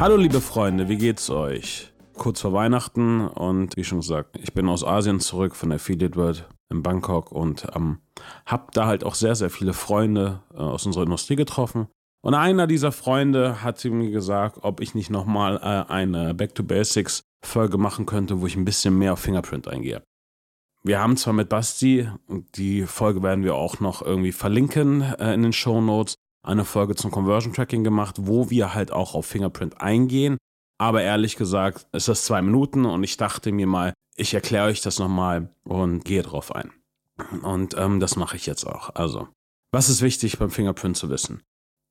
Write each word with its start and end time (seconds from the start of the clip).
Hallo 0.00 0.16
liebe 0.16 0.40
Freunde, 0.40 0.88
wie 0.88 0.96
geht's 0.96 1.28
euch? 1.28 1.92
Kurz 2.14 2.40
vor 2.40 2.54
Weihnachten 2.54 3.20
und 3.20 3.76
wie 3.76 3.84
schon 3.84 4.00
gesagt, 4.00 4.38
ich 4.42 4.54
bin 4.54 4.66
aus 4.66 4.82
Asien 4.82 5.20
zurück 5.20 5.54
von 5.54 5.68
der 5.68 5.76
Affiliate 5.76 6.16
World 6.16 6.48
in 6.70 6.82
Bangkok 6.82 7.30
und 7.30 7.66
ähm, 7.76 7.98
hab 8.46 8.72
da 8.72 8.86
halt 8.86 9.04
auch 9.04 9.14
sehr, 9.14 9.34
sehr 9.34 9.50
viele 9.50 9.74
Freunde 9.74 10.40
äh, 10.54 10.56
aus 10.56 10.86
unserer 10.86 11.02
Industrie 11.02 11.36
getroffen. 11.36 11.86
Und 12.22 12.32
einer 12.32 12.66
dieser 12.66 12.92
Freunde 12.92 13.62
hat 13.62 13.84
mir 13.84 14.10
gesagt, 14.10 14.60
ob 14.62 14.80
ich 14.80 14.94
nicht 14.94 15.10
nochmal 15.10 15.58
äh, 15.58 15.92
eine 15.92 16.32
Back 16.32 16.54
to 16.54 16.62
Basics 16.62 17.22
Folge 17.44 17.76
machen 17.76 18.06
könnte, 18.06 18.40
wo 18.40 18.46
ich 18.46 18.56
ein 18.56 18.64
bisschen 18.64 18.96
mehr 18.96 19.12
auf 19.12 19.20
Fingerprint 19.20 19.68
eingehe. 19.68 20.02
Wir 20.82 20.98
haben 20.98 21.18
zwar 21.18 21.34
mit 21.34 21.50
Basti, 21.50 22.08
die 22.54 22.84
Folge 22.84 23.22
werden 23.22 23.44
wir 23.44 23.54
auch 23.54 23.80
noch 23.80 24.00
irgendwie 24.00 24.32
verlinken 24.32 25.02
äh, 25.02 25.34
in 25.34 25.42
den 25.42 25.52
Show 25.52 25.82
Notes, 25.82 26.14
eine 26.42 26.64
Folge 26.64 26.94
zum 26.94 27.10
Conversion 27.10 27.52
Tracking 27.52 27.84
gemacht, 27.84 28.16
wo 28.18 28.50
wir 28.50 28.74
halt 28.74 28.92
auch 28.92 29.14
auf 29.14 29.26
Fingerprint 29.26 29.80
eingehen. 29.80 30.38
Aber 30.78 31.02
ehrlich 31.02 31.36
gesagt, 31.36 31.86
ist 31.92 32.08
das 32.08 32.24
zwei 32.24 32.40
Minuten 32.40 32.86
und 32.86 33.04
ich 33.04 33.16
dachte 33.16 33.52
mir 33.52 33.66
mal, 33.66 33.92
ich 34.16 34.34
erkläre 34.34 34.66
euch 34.66 34.80
das 34.80 34.98
nochmal 34.98 35.54
und 35.64 36.04
gehe 36.04 36.22
drauf 36.22 36.54
ein. 36.54 36.72
Und 37.42 37.76
ähm, 37.76 38.00
das 38.00 38.16
mache 38.16 38.36
ich 38.36 38.46
jetzt 38.46 38.64
auch. 38.64 38.94
Also, 38.94 39.28
was 39.72 39.88
ist 39.88 40.00
wichtig 40.02 40.38
beim 40.38 40.50
Fingerprint 40.50 40.96
zu 40.96 41.10
wissen? 41.10 41.42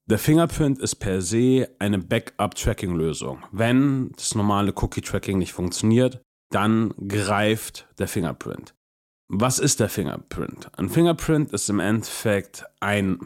Der 0.10 0.18
Fingerprint 0.18 0.80
ist 0.80 0.96
per 0.96 1.22
se 1.22 1.70
eine 1.78 2.00
Backup-Tracking-Lösung. 2.00 3.46
Wenn 3.52 4.12
das 4.14 4.34
normale 4.34 4.74
Cookie-Tracking 4.76 5.38
nicht 5.38 5.54
funktioniert, 5.54 6.20
dann 6.52 6.96
greift 7.08 7.88
der 8.00 8.08
Fingerprint. 8.08 8.74
Was 9.28 9.60
ist 9.60 9.80
der 9.80 9.90
Fingerprint? 9.90 10.72
Ein 10.80 10.90
Fingerprint 10.90 11.54
ist 11.54 11.70
im 11.70 11.80
Endeffekt 11.80 12.66
ein 12.80 13.20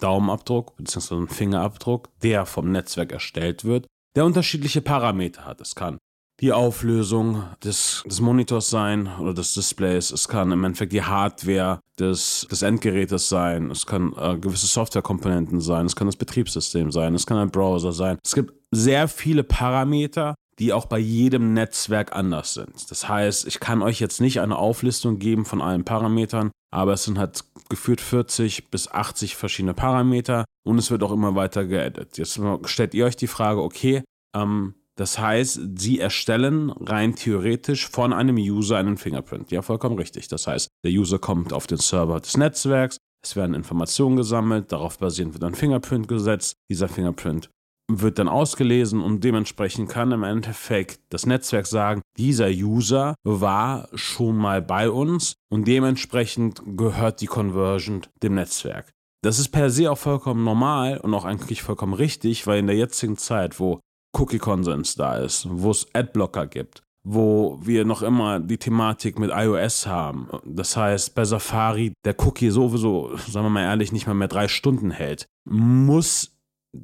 Daumenabdruck 0.00 0.76
bzw. 0.76 1.14
ein 1.14 1.28
Fingerabdruck, 1.28 2.08
der 2.22 2.46
vom 2.46 2.70
Netzwerk 2.70 3.12
erstellt 3.12 3.64
wird, 3.64 3.86
der 4.14 4.24
unterschiedliche 4.24 4.80
Parameter 4.80 5.44
hat. 5.44 5.60
Es 5.60 5.74
kann 5.74 5.98
die 6.40 6.52
Auflösung 6.52 7.44
des, 7.64 8.02
des 8.06 8.20
Monitors 8.20 8.68
sein 8.68 9.08
oder 9.18 9.32
des 9.32 9.54
Displays. 9.54 10.10
Es 10.10 10.28
kann 10.28 10.52
im 10.52 10.64
Endeffekt 10.64 10.92
die 10.92 11.02
Hardware 11.02 11.80
des, 11.98 12.46
des 12.50 12.62
Endgerätes 12.62 13.28
sein. 13.28 13.70
Es 13.70 13.86
kann 13.86 14.12
äh, 14.18 14.36
gewisse 14.36 14.66
Softwarekomponenten 14.66 15.60
sein. 15.60 15.86
Es 15.86 15.96
kann 15.96 16.08
das 16.08 16.16
Betriebssystem 16.16 16.92
sein. 16.92 17.14
Es 17.14 17.26
kann 17.26 17.38
ein 17.38 17.50
Browser 17.50 17.92
sein. 17.92 18.18
Es 18.22 18.34
gibt 18.34 18.52
sehr 18.70 19.08
viele 19.08 19.44
Parameter, 19.44 20.34
die 20.58 20.72
auch 20.72 20.86
bei 20.86 20.98
jedem 20.98 21.52
Netzwerk 21.52 22.14
anders 22.14 22.54
sind. 22.54 22.90
Das 22.90 23.08
heißt, 23.08 23.46
ich 23.46 23.60
kann 23.60 23.82
euch 23.82 24.00
jetzt 24.00 24.20
nicht 24.20 24.40
eine 24.40 24.56
Auflistung 24.56 25.18
geben 25.18 25.44
von 25.44 25.60
allen 25.60 25.84
Parametern, 25.84 26.50
aber 26.70 26.94
es 26.94 27.04
sind 27.04 27.18
halt 27.18 27.44
geführt 27.68 28.00
40 28.00 28.70
bis 28.70 28.88
80 28.88 29.36
verschiedene 29.36 29.74
Parameter 29.74 30.44
und 30.64 30.78
es 30.78 30.90
wird 30.90 31.02
auch 31.02 31.12
immer 31.12 31.34
weiter 31.34 31.66
geedit. 31.66 32.16
Jetzt 32.18 32.40
stellt 32.64 32.94
ihr 32.94 33.04
euch 33.04 33.16
die 33.16 33.26
Frage, 33.26 33.62
okay, 33.62 34.02
ähm, 34.34 34.74
das 34.96 35.18
heißt, 35.18 35.60
sie 35.76 36.00
erstellen 36.00 36.70
rein 36.70 37.14
theoretisch 37.14 37.88
von 37.88 38.14
einem 38.14 38.36
User 38.36 38.78
einen 38.78 38.96
Fingerprint. 38.96 39.50
Ja, 39.50 39.60
vollkommen 39.60 39.98
richtig. 39.98 40.28
Das 40.28 40.46
heißt, 40.46 40.68
der 40.84 40.92
User 40.92 41.18
kommt 41.18 41.52
auf 41.52 41.66
den 41.66 41.76
Server 41.76 42.18
des 42.18 42.38
Netzwerks, 42.38 42.96
es 43.26 43.34
werden 43.34 43.54
Informationen 43.54 44.16
gesammelt, 44.16 44.70
darauf 44.70 44.98
basierend 44.98 45.34
wird 45.34 45.42
ein 45.42 45.54
Fingerprint 45.54 46.06
gesetzt. 46.06 46.54
Dieser 46.70 46.88
Fingerprint 46.88 47.50
wird 47.88 48.18
dann 48.18 48.28
ausgelesen 48.28 49.00
und 49.00 49.22
dementsprechend 49.22 49.88
kann 49.88 50.12
im 50.12 50.24
Endeffekt 50.24 51.00
das 51.10 51.26
Netzwerk 51.26 51.66
sagen, 51.66 52.02
dieser 52.16 52.48
User 52.48 53.14
war 53.24 53.88
schon 53.94 54.36
mal 54.36 54.60
bei 54.60 54.90
uns 54.90 55.36
und 55.50 55.68
dementsprechend 55.68 56.62
gehört 56.76 57.20
die 57.20 57.26
Conversion 57.26 58.02
dem 58.22 58.34
Netzwerk. 58.34 58.90
Das 59.22 59.38
ist 59.38 59.48
per 59.48 59.70
se 59.70 59.90
auch 59.90 59.98
vollkommen 59.98 60.44
normal 60.44 60.98
und 60.98 61.14
auch 61.14 61.24
eigentlich 61.24 61.62
vollkommen 61.62 61.94
richtig, 61.94 62.46
weil 62.46 62.58
in 62.58 62.66
der 62.66 62.76
jetzigen 62.76 63.16
Zeit, 63.16 63.58
wo 63.58 63.80
Cookie-Konsens 64.16 64.94
da 64.94 65.16
ist, 65.16 65.46
wo 65.50 65.70
es 65.70 65.86
Adblocker 65.94 66.46
gibt, 66.46 66.82
wo 67.04 67.58
wir 67.62 67.84
noch 67.84 68.02
immer 68.02 68.40
die 68.40 68.58
Thematik 68.58 69.18
mit 69.18 69.30
iOS 69.32 69.86
haben. 69.86 70.28
Das 70.44 70.76
heißt, 70.76 71.14
bei 71.14 71.24
Safari 71.24 71.92
der 72.04 72.18
Cookie 72.20 72.50
sowieso, 72.50 73.16
sagen 73.16 73.46
wir 73.46 73.50
mal 73.50 73.62
ehrlich, 73.62 73.92
nicht 73.92 74.06
mal 74.06 74.14
mehr 74.14 74.28
drei 74.28 74.48
Stunden 74.48 74.90
hält, 74.90 75.26
muss 75.44 76.35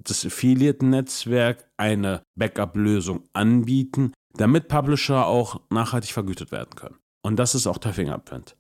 das 0.05 0.25
Affiliate-Netzwerk 0.25 1.69
eine 1.77 2.23
Backup-Lösung 2.37 3.25
anbieten, 3.33 4.13
damit 4.35 4.69
Publisher 4.69 5.27
auch 5.27 5.61
nachhaltig 5.71 6.13
vergütet 6.13 6.53
werden 6.53 6.75
können. 6.75 6.97
Und 7.23 7.37
das 7.37 7.55
ist 7.55 7.67
auch 7.67 7.79
der 7.79 7.93
Fingerprint. 7.93 8.57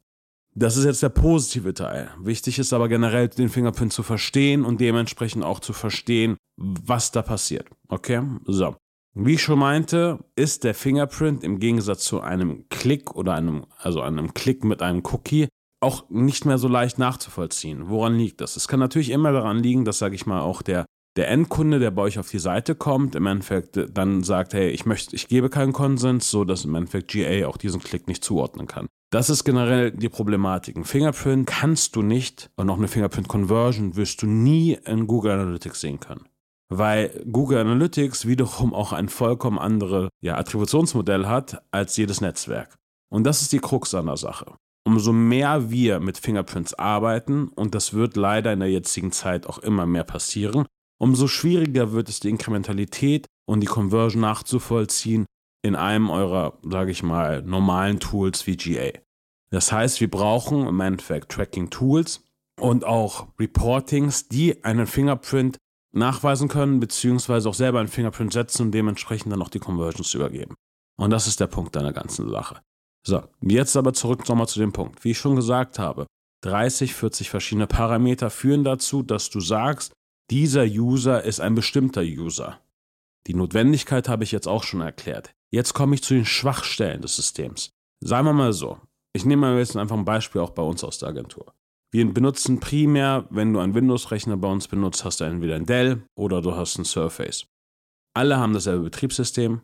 Das 0.54 0.76
ist 0.76 0.84
jetzt 0.84 1.03
der 1.03 1.09
positive 1.09 1.72
Teil. 1.72 2.10
Wichtig 2.20 2.59
ist 2.59 2.72
aber 2.72 2.88
generell, 2.88 3.28
den 3.28 3.48
Fingerprint 3.48 3.93
zu 3.93 4.03
verstehen 4.03 4.65
und 4.65 4.81
dementsprechend 4.81 5.44
auch 5.44 5.60
zu 5.60 5.72
verstehen, 5.72 6.37
was 6.59 7.10
da 7.10 7.22
passiert. 7.22 7.69
Okay? 7.88 8.22
So. 8.47 8.76
Wie 9.14 9.34
ich 9.34 9.43
schon 9.43 9.59
meinte, 9.59 10.25
ist 10.37 10.64
der 10.64 10.75
Fingerprint 10.75 11.43
im 11.44 11.59
Gegensatz 11.59 12.04
zu 12.04 12.20
einem 12.20 12.66
Klick 12.69 13.14
oder 13.14 13.34
einem, 13.34 13.66
also 13.78 14.00
einem 14.00 14.34
Klick 14.34 14.64
mit 14.64 14.82
einem 14.82 15.03
Cookie 15.04 15.49
auch 15.81 16.09
nicht 16.09 16.47
mehr 16.47 16.59
so 16.59 16.69
leicht 16.69 16.99
nachzuvollziehen. 16.99 17.88
Woran 17.88 18.16
liegt 18.16 18.41
das? 18.41 18.56
Es 18.56 18.69
kann 18.69 18.81
natürlich 18.81 19.10
immer 19.10 19.32
daran 19.32 19.59
liegen, 19.59 19.84
dass, 19.84 19.99
sage 19.99 20.14
ich 20.14 20.26
mal, 20.26 20.41
auch 20.41 20.62
der 20.62 20.87
der 21.17 21.28
Endkunde, 21.28 21.78
der 21.78 21.91
bei 21.91 22.03
euch 22.03 22.19
auf 22.19 22.31
die 22.31 22.39
Seite 22.39 22.75
kommt, 22.75 23.15
im 23.15 23.27
Endeffekt 23.27 23.78
dann 23.93 24.23
sagt, 24.23 24.55
hey, 24.55 24.71
ich 24.71 24.87
möchte, 24.87 25.15
ich 25.15 25.28
gebe 25.28 25.50
keinen 25.50 25.73
Konsens, 25.73 26.31
so 26.31 26.45
dass 26.45 26.65
im 26.65 26.75
Endeffekt 26.75 27.12
GA 27.12 27.47
auch 27.47 27.56
diesen 27.56 27.83
Klick 27.83 28.09
nicht 28.09 28.25
zuordnen 28.25 28.67
kann. 28.67 28.89
Das 29.11 29.28
ist 29.28 29.45
generell 29.45 29.91
die 29.91 30.09
Problematik. 30.09 30.75
Ein 30.75 30.84
Fingerprint 30.84 31.47
kannst 31.47 31.97
du 31.97 32.03
nicht 32.03 32.50
und 32.56 32.71
auch 32.71 32.78
eine 32.78 32.89
Fingerprint 32.89 33.28
Conversion 33.28 33.95
wirst 33.95 34.23
du 34.23 34.27
nie 34.27 34.78
in 34.87 35.06
Google 35.06 35.33
Analytics 35.33 35.83
sehen 35.83 36.00
können. 36.00 36.27
Weil 36.71 37.23
Google 37.31 37.59
Analytics 37.59 38.27
wiederum 38.27 38.73
auch 38.73 38.94
ein 38.94 39.11
vollkommen 39.11 39.59
anderes 39.59 40.09
ja, 40.23 40.39
Attributionsmodell 40.39 41.27
hat 41.27 41.62
als 41.71 41.94
jedes 41.99 42.23
Netzwerk. 42.23 42.75
Und 43.11 43.25
das 43.25 43.43
ist 43.43 43.53
die 43.53 43.59
Krux 43.59 43.94
an 43.94 44.06
der 44.06 44.17
Sache. 44.17 44.55
Umso 44.84 45.12
mehr 45.12 45.71
wir 45.71 46.00
mit 46.00 46.17
Fingerprints 46.17 46.73
arbeiten, 46.73 47.49
und 47.49 47.75
das 47.75 47.93
wird 47.93 48.17
leider 48.17 48.55
in 48.55 48.61
der 48.61 48.71
jetzigen 48.71 49.12
Zeit 49.12 49.47
auch 49.47 49.59
immer 49.59 49.84
mehr 49.84 50.05
passieren, 50.05 50.65
umso 51.02 51.26
schwieriger 51.26 51.90
wird 51.90 52.08
es, 52.08 52.20
die 52.20 52.30
Inkrementalität 52.30 53.26
und 53.44 53.60
die 53.60 53.66
Conversion 53.66 54.20
nachzuvollziehen 54.20 55.26
in 55.64 55.74
einem 55.74 56.10
eurer, 56.10 56.58
sage 56.62 56.92
ich 56.92 57.02
mal, 57.02 57.42
normalen 57.42 57.98
Tools 57.98 58.46
wie 58.46 58.56
GA. 58.56 58.92
Das 59.50 59.72
heißt, 59.72 60.00
wir 60.00 60.08
brauchen 60.08 60.64
im 60.64 60.80
Endeffekt 60.80 61.32
Tracking-Tools 61.32 62.22
und 62.60 62.84
auch 62.84 63.26
Reportings, 63.40 64.28
die 64.28 64.62
einen 64.64 64.86
Fingerprint 64.86 65.58
nachweisen 65.92 66.48
können, 66.48 66.78
beziehungsweise 66.78 67.48
auch 67.48 67.54
selber 67.54 67.80
einen 67.80 67.88
Fingerprint 67.88 68.32
setzen 68.32 68.66
und 68.66 68.72
dementsprechend 68.72 69.32
dann 69.32 69.42
auch 69.42 69.50
die 69.50 69.58
Conversions 69.58 70.14
übergeben. 70.14 70.54
Und 70.96 71.10
das 71.10 71.26
ist 71.26 71.40
der 71.40 71.48
Punkt 71.48 71.74
deiner 71.74 71.92
ganzen 71.92 72.30
Sache. 72.30 72.60
So, 73.04 73.22
jetzt 73.40 73.76
aber 73.76 73.92
zurück 73.92 74.28
nochmal 74.28 74.46
zu 74.46 74.60
dem 74.60 74.72
Punkt. 74.72 75.04
Wie 75.04 75.10
ich 75.10 75.19
schon 75.19 75.34
gesagt 75.34 75.80
habe, 75.80 76.06
30, 76.44 76.94
40 76.94 77.28
verschiedene 77.28 77.66
Parameter 77.66 78.30
führen 78.30 78.62
dazu, 78.62 79.02
dass 79.02 79.30
du 79.30 79.40
sagst, 79.40 79.92
dieser 80.31 80.65
User 80.65 81.22
ist 81.22 81.41
ein 81.41 81.55
bestimmter 81.55 82.03
User. 82.03 82.60
Die 83.27 83.34
Notwendigkeit 83.34 84.09
habe 84.09 84.25
ich 84.25 84.33
jetzt 84.33 84.49
auch 84.49 84.65
schon 84.65 84.81
erklärt. 84.81 85.34
Jetzt 85.50 85.75
komme 85.75 85.94
ich 85.94 86.03
zu 86.03 86.15
den 86.15 86.25
Schwachstellen 86.25 87.03
des 87.03 87.16
Systems. 87.16 87.71
Sagen 88.00 88.27
wir 88.27 88.32
mal 88.32 88.53
so. 88.53 88.78
Ich 89.12 89.25
nehme 89.25 89.43
mal 89.43 89.59
jetzt 89.59 89.77
einfach 89.77 89.97
ein 89.97 90.05
Beispiel 90.05 90.41
auch 90.41 90.50
bei 90.50 90.62
uns 90.62 90.82
aus 90.82 90.99
der 90.99 91.11
Agentur. 91.11 91.53
Wir 91.93 92.11
benutzen 92.11 92.59
primär, 92.59 93.27
wenn 93.31 93.53
du 93.53 93.61
einen 93.61 93.75
Windows-Rechner 93.75 94.38
bei 94.38 94.49
uns 94.49 94.66
benutzt, 94.66 95.05
hast 95.05 95.21
du 95.21 95.25
entweder 95.25 95.56
ein 95.56 95.66
Dell 95.66 96.05
oder 96.17 96.41
du 96.41 96.56
hast 96.56 96.79
ein 96.79 96.87
Surface. 96.87 97.46
Alle 98.14 98.38
haben 98.38 98.55
dasselbe 98.55 98.85
Betriebssystem. 98.85 99.61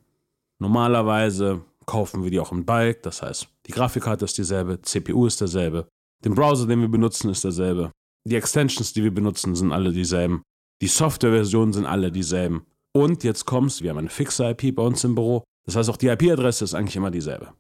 Normalerweise 0.61 1.65
kaufen 1.87 2.23
wir 2.23 2.31
die 2.31 2.41
auch 2.41 2.53
im 2.53 2.67
Bulk, 2.67 3.03
das 3.03 3.23
heißt, 3.23 3.49
die 3.67 3.73
Grafikkarte 3.73 4.27
ist 4.27 4.37
dieselbe, 4.37 4.83
CPU 4.83 5.27
ist 5.27 5.41
derselbe, 5.41 5.89
den 6.25 6.35
Browser, 6.35 6.67
den 6.67 6.81
wir 6.81 6.89
benutzen, 6.89 7.31
ist 7.31 7.45
derselbe. 7.45 7.93
Die 8.27 8.37
Extensions, 8.37 8.93
die 8.93 9.05
wir 9.05 9.15
benutzen, 9.15 9.55
sind 9.55 9.73
alle 9.73 9.93
dieselben. 9.93 10.43
Die 10.81 10.87
Softwareversionen 10.87 11.73
sind 11.73 11.87
alle 11.87 12.13
dieselben. 12.13 12.67
Und 12.95 13.25
jetzt 13.25 13.45
kommst, 13.45 13.83
wir 13.83 13.91
haben 13.91 13.99
eine 13.99 14.09
fixe 14.09 14.51
IP 14.51 14.75
bei 14.75 14.83
uns 14.83 15.05
im 15.05 15.15
Büro. 15.15 15.45
Das 15.67 15.77
heißt, 15.77 15.91
auch 15.91 15.97
die 15.97 16.09
IP-Adresse 16.09 16.65
ist 16.65 16.75
eigentlich 16.75 16.97
immer 16.97 17.11
dieselbe. 17.11 17.53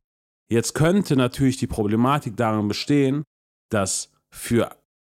Jetzt 0.50 0.74
könnte 0.74 1.14
natürlich 1.16 1.58
die 1.58 1.66
Problematik 1.66 2.36
darin 2.36 2.68
bestehen, 2.68 3.24
dass 3.70 4.10
für 4.32 4.70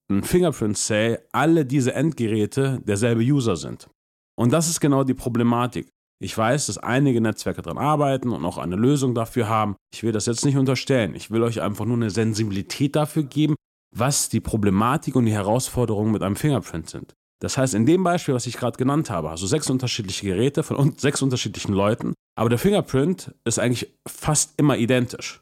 ein 0.10 0.24
Fingerprint 0.24 0.78
Sale 0.78 1.24
alle 1.31 1.66
diese 1.66 1.94
Endgeräte 1.94 2.81
derselbe 2.86 3.22
User 3.22 3.56
sind. 3.56 3.90
Und 4.38 4.54
das 4.54 4.69
ist 4.69 4.80
genau 4.80 5.04
die 5.04 5.13
Problematik. 5.13 5.90
Ich 6.22 6.38
weiß, 6.38 6.68
dass 6.68 6.78
einige 6.78 7.19
Netzwerke 7.19 7.62
daran 7.62 7.78
arbeiten 7.78 8.30
und 8.30 8.46
auch 8.46 8.57
eine 8.57 8.78
Lösung 8.78 9.13
dafür 9.13 9.50
haben. 9.50 9.75
Ich 9.94 10.04
will 10.04 10.13
das 10.13 10.28
jetzt 10.28 10.46
nicht 10.46 10.57
unterstellen. 10.57 11.16
Ich 11.16 11.31
will 11.31 11.44
euch 11.44 11.62
einfach 11.62 11.86
nur 11.86 11.98
eine 11.98 12.10
Sensibilität 12.10 12.96
dafür 12.96 13.24
geben, 13.24 13.56
was 13.94 14.30
die 14.30 14.40
Problematik 14.40 15.16
und 15.16 15.25
die 15.25 15.34
Herausforderungen 15.34 16.12
mit 16.12 16.24
einem 16.24 16.38
Fingerprint 16.38 16.90
sind. 16.90 17.13
Das 17.39 17.57
heißt, 17.57 17.73
in 17.73 17.85
dem 17.85 18.03
Beispiel, 18.03 18.33
was 18.33 18.47
ich 18.47 18.57
gerade 18.57 18.77
genannt 18.77 19.09
habe, 19.09 19.29
also 19.29 19.45
sechs 19.45 19.69
unterschiedliche 19.69 20.25
Geräte 20.25 20.63
von 20.63 20.97
sechs 20.97 21.21
unterschiedlichen 21.21 21.73
Leuten, 21.73 22.13
aber 22.35 22.49
der 22.49 22.59
Fingerprint 22.59 23.33
ist 23.43 23.59
eigentlich 23.59 23.93
fast 24.07 24.53
immer 24.57 24.77
identisch. 24.77 25.41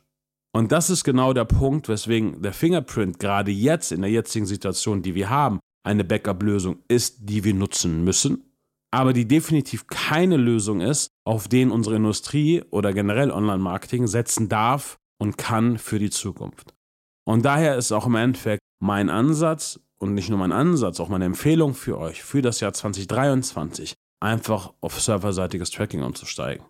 Und 0.56 0.72
das 0.72 0.90
ist 0.90 1.04
genau 1.04 1.34
der 1.34 1.46
Punkt, 1.46 1.90
weswegen 1.90 2.42
der 2.42 2.54
Fingerprint 2.54 3.20
gerade 3.20 3.52
jetzt 3.52 3.92
in 3.92 4.02
der 4.02 4.12
jetzigen 4.12 4.46
Situation, 4.46 5.02
die 5.02 5.16
wir 5.16 5.30
haben, 5.30 5.60
eine 5.86 6.04
Backup-Lösung 6.04 6.78
ist, 6.88 7.18
die 7.22 7.44
wir 7.44 7.54
nutzen 7.54 8.04
müssen. 8.04 8.44
aber 8.94 9.12
die 9.12 9.28
definitiv 9.28 9.88
keine 9.88 10.38
Lösung 10.38 10.80
ist, 10.80 11.10
auf 11.26 11.48
den 11.48 11.72
unsere 11.72 11.96
Industrie 11.96 12.62
oder 12.70 12.94
generell 12.94 13.32
Online-Marketing 13.32 14.06
setzen 14.06 14.50
darf 14.50 15.00
und 15.18 15.36
kann 15.36 15.80
für 15.80 15.98
die 15.98 16.12
Zukunft. 16.12 16.76
Und 17.26 17.44
daher 17.44 17.76
ist 17.76 17.92
auch 17.92 18.06
im 18.06 18.14
Endeffekt 18.14 18.62
mein 18.80 19.10
Ansatz 19.10 19.80
und 20.04 20.14
nicht 20.14 20.30
nur 20.30 20.38
mein 20.38 20.52
Ansatz, 20.52 21.00
auch 21.00 21.10
meine 21.10 21.26
Empfehlung 21.26 21.74
für 21.74 21.98
euch 21.98 22.22
für 22.22 22.42
das 22.42 22.60
Jahr 22.60 22.74
2023, 22.74 23.96
einfach 24.20 24.74
auf 24.82 25.02
serverseitiges 25.02 25.72
Tracking 25.72 26.04
umzusteigen. 26.04 26.66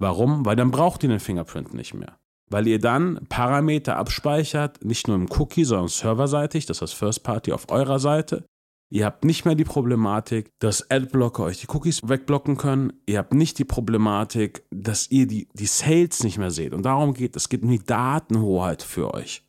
Warum? 0.00 0.46
Weil 0.46 0.56
dann 0.56 0.70
braucht 0.70 1.02
ihr 1.02 1.10
den 1.10 1.20
Fingerprint 1.20 1.74
nicht 1.74 1.94
mehr. 1.94 2.18
Weil 2.50 2.66
ihr 2.66 2.80
dann 2.80 3.20
Parameter 3.28 3.96
abspeichert, 3.96 4.82
nicht 4.84 5.06
nur 5.06 5.16
im 5.16 5.30
Cookie, 5.30 5.64
sondern 5.64 5.88
serverseitig, 5.88 6.66
das 6.66 6.82
heißt 6.82 6.94
First 6.94 7.22
Party 7.22 7.52
auf 7.52 7.70
eurer 7.70 7.98
Seite. 7.98 8.44
Ihr 8.92 9.04
habt 9.04 9.24
nicht 9.24 9.44
mehr 9.44 9.54
die 9.54 9.64
Problematik, 9.64 10.50
dass 10.58 10.90
Adblocker 10.90 11.44
euch 11.44 11.60
die 11.60 11.68
Cookies 11.68 12.08
wegblocken 12.08 12.56
können. 12.56 12.92
Ihr 13.06 13.18
habt 13.18 13.34
nicht 13.34 13.58
die 13.58 13.64
Problematik, 13.64 14.64
dass 14.70 15.08
ihr 15.12 15.28
die, 15.28 15.48
die 15.52 15.66
Sales 15.66 16.24
nicht 16.24 16.38
mehr 16.38 16.50
seht. 16.50 16.72
Und 16.72 16.82
darum 16.82 17.14
geht 17.14 17.36
es. 17.36 17.44
Es 17.44 17.48
geht 17.50 17.62
um 17.62 17.70
die 17.70 17.84
Datenhoheit 17.84 18.82
für 18.82 19.14
euch. 19.14 19.44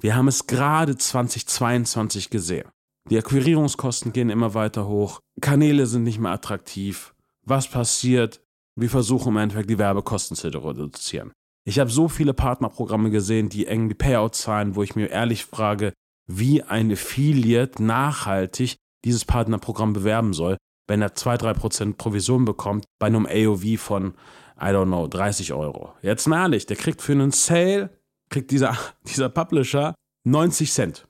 Wir 0.00 0.14
haben 0.14 0.28
es 0.28 0.46
gerade 0.46 0.96
2022 0.96 2.30
gesehen. 2.30 2.68
Die 3.10 3.18
Akquirierungskosten 3.18 4.12
gehen 4.12 4.30
immer 4.30 4.54
weiter 4.54 4.86
hoch. 4.86 5.20
Kanäle 5.40 5.86
sind 5.86 6.04
nicht 6.04 6.20
mehr 6.20 6.30
attraktiv. 6.30 7.14
Was 7.44 7.68
passiert? 7.68 8.40
Wir 8.76 8.90
versuchen 8.90 9.30
im 9.30 9.38
Endeffekt 9.38 9.70
die 9.70 9.78
Werbekosten 9.78 10.36
zu 10.36 10.48
reduzieren. 10.48 11.32
Ich 11.64 11.80
habe 11.80 11.90
so 11.90 12.08
viele 12.08 12.32
Partnerprogramme 12.32 13.10
gesehen, 13.10 13.48
die 13.48 13.64
irgendwie 13.64 13.94
Payouts 13.94 14.42
zahlen, 14.42 14.76
wo 14.76 14.84
ich 14.84 14.94
mir 14.94 15.10
ehrlich 15.10 15.44
frage, 15.44 15.92
wie 16.26 16.62
ein 16.62 16.92
Affiliate 16.92 17.82
nachhaltig 17.82 18.76
dieses 19.04 19.24
Partnerprogramm 19.24 19.94
bewerben 19.94 20.32
soll, 20.32 20.56
wenn 20.86 21.02
er 21.02 21.14
2-3% 21.14 21.94
Provision 21.96 22.44
bekommt 22.44 22.84
bei 23.00 23.08
einem 23.08 23.26
AOV 23.26 23.80
von, 23.80 24.14
I 24.60 24.66
don't 24.66 24.86
know, 24.86 25.08
30 25.08 25.52
Euro. 25.54 25.92
Jetzt 26.02 26.26
mal 26.28 26.42
ehrlich, 26.42 26.66
der 26.66 26.76
kriegt 26.76 27.02
für 27.02 27.12
einen 27.12 27.32
Sale, 27.32 27.97
kriegt 28.28 28.50
dieser, 28.50 28.76
dieser 29.06 29.28
Publisher 29.28 29.94
90 30.24 30.72
Cent. 30.72 31.08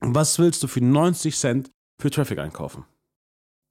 Was 0.00 0.38
willst 0.38 0.62
du 0.62 0.68
für 0.68 0.80
90 0.82 1.36
Cent 1.36 1.70
für 2.00 2.10
Traffic 2.10 2.38
einkaufen? 2.38 2.84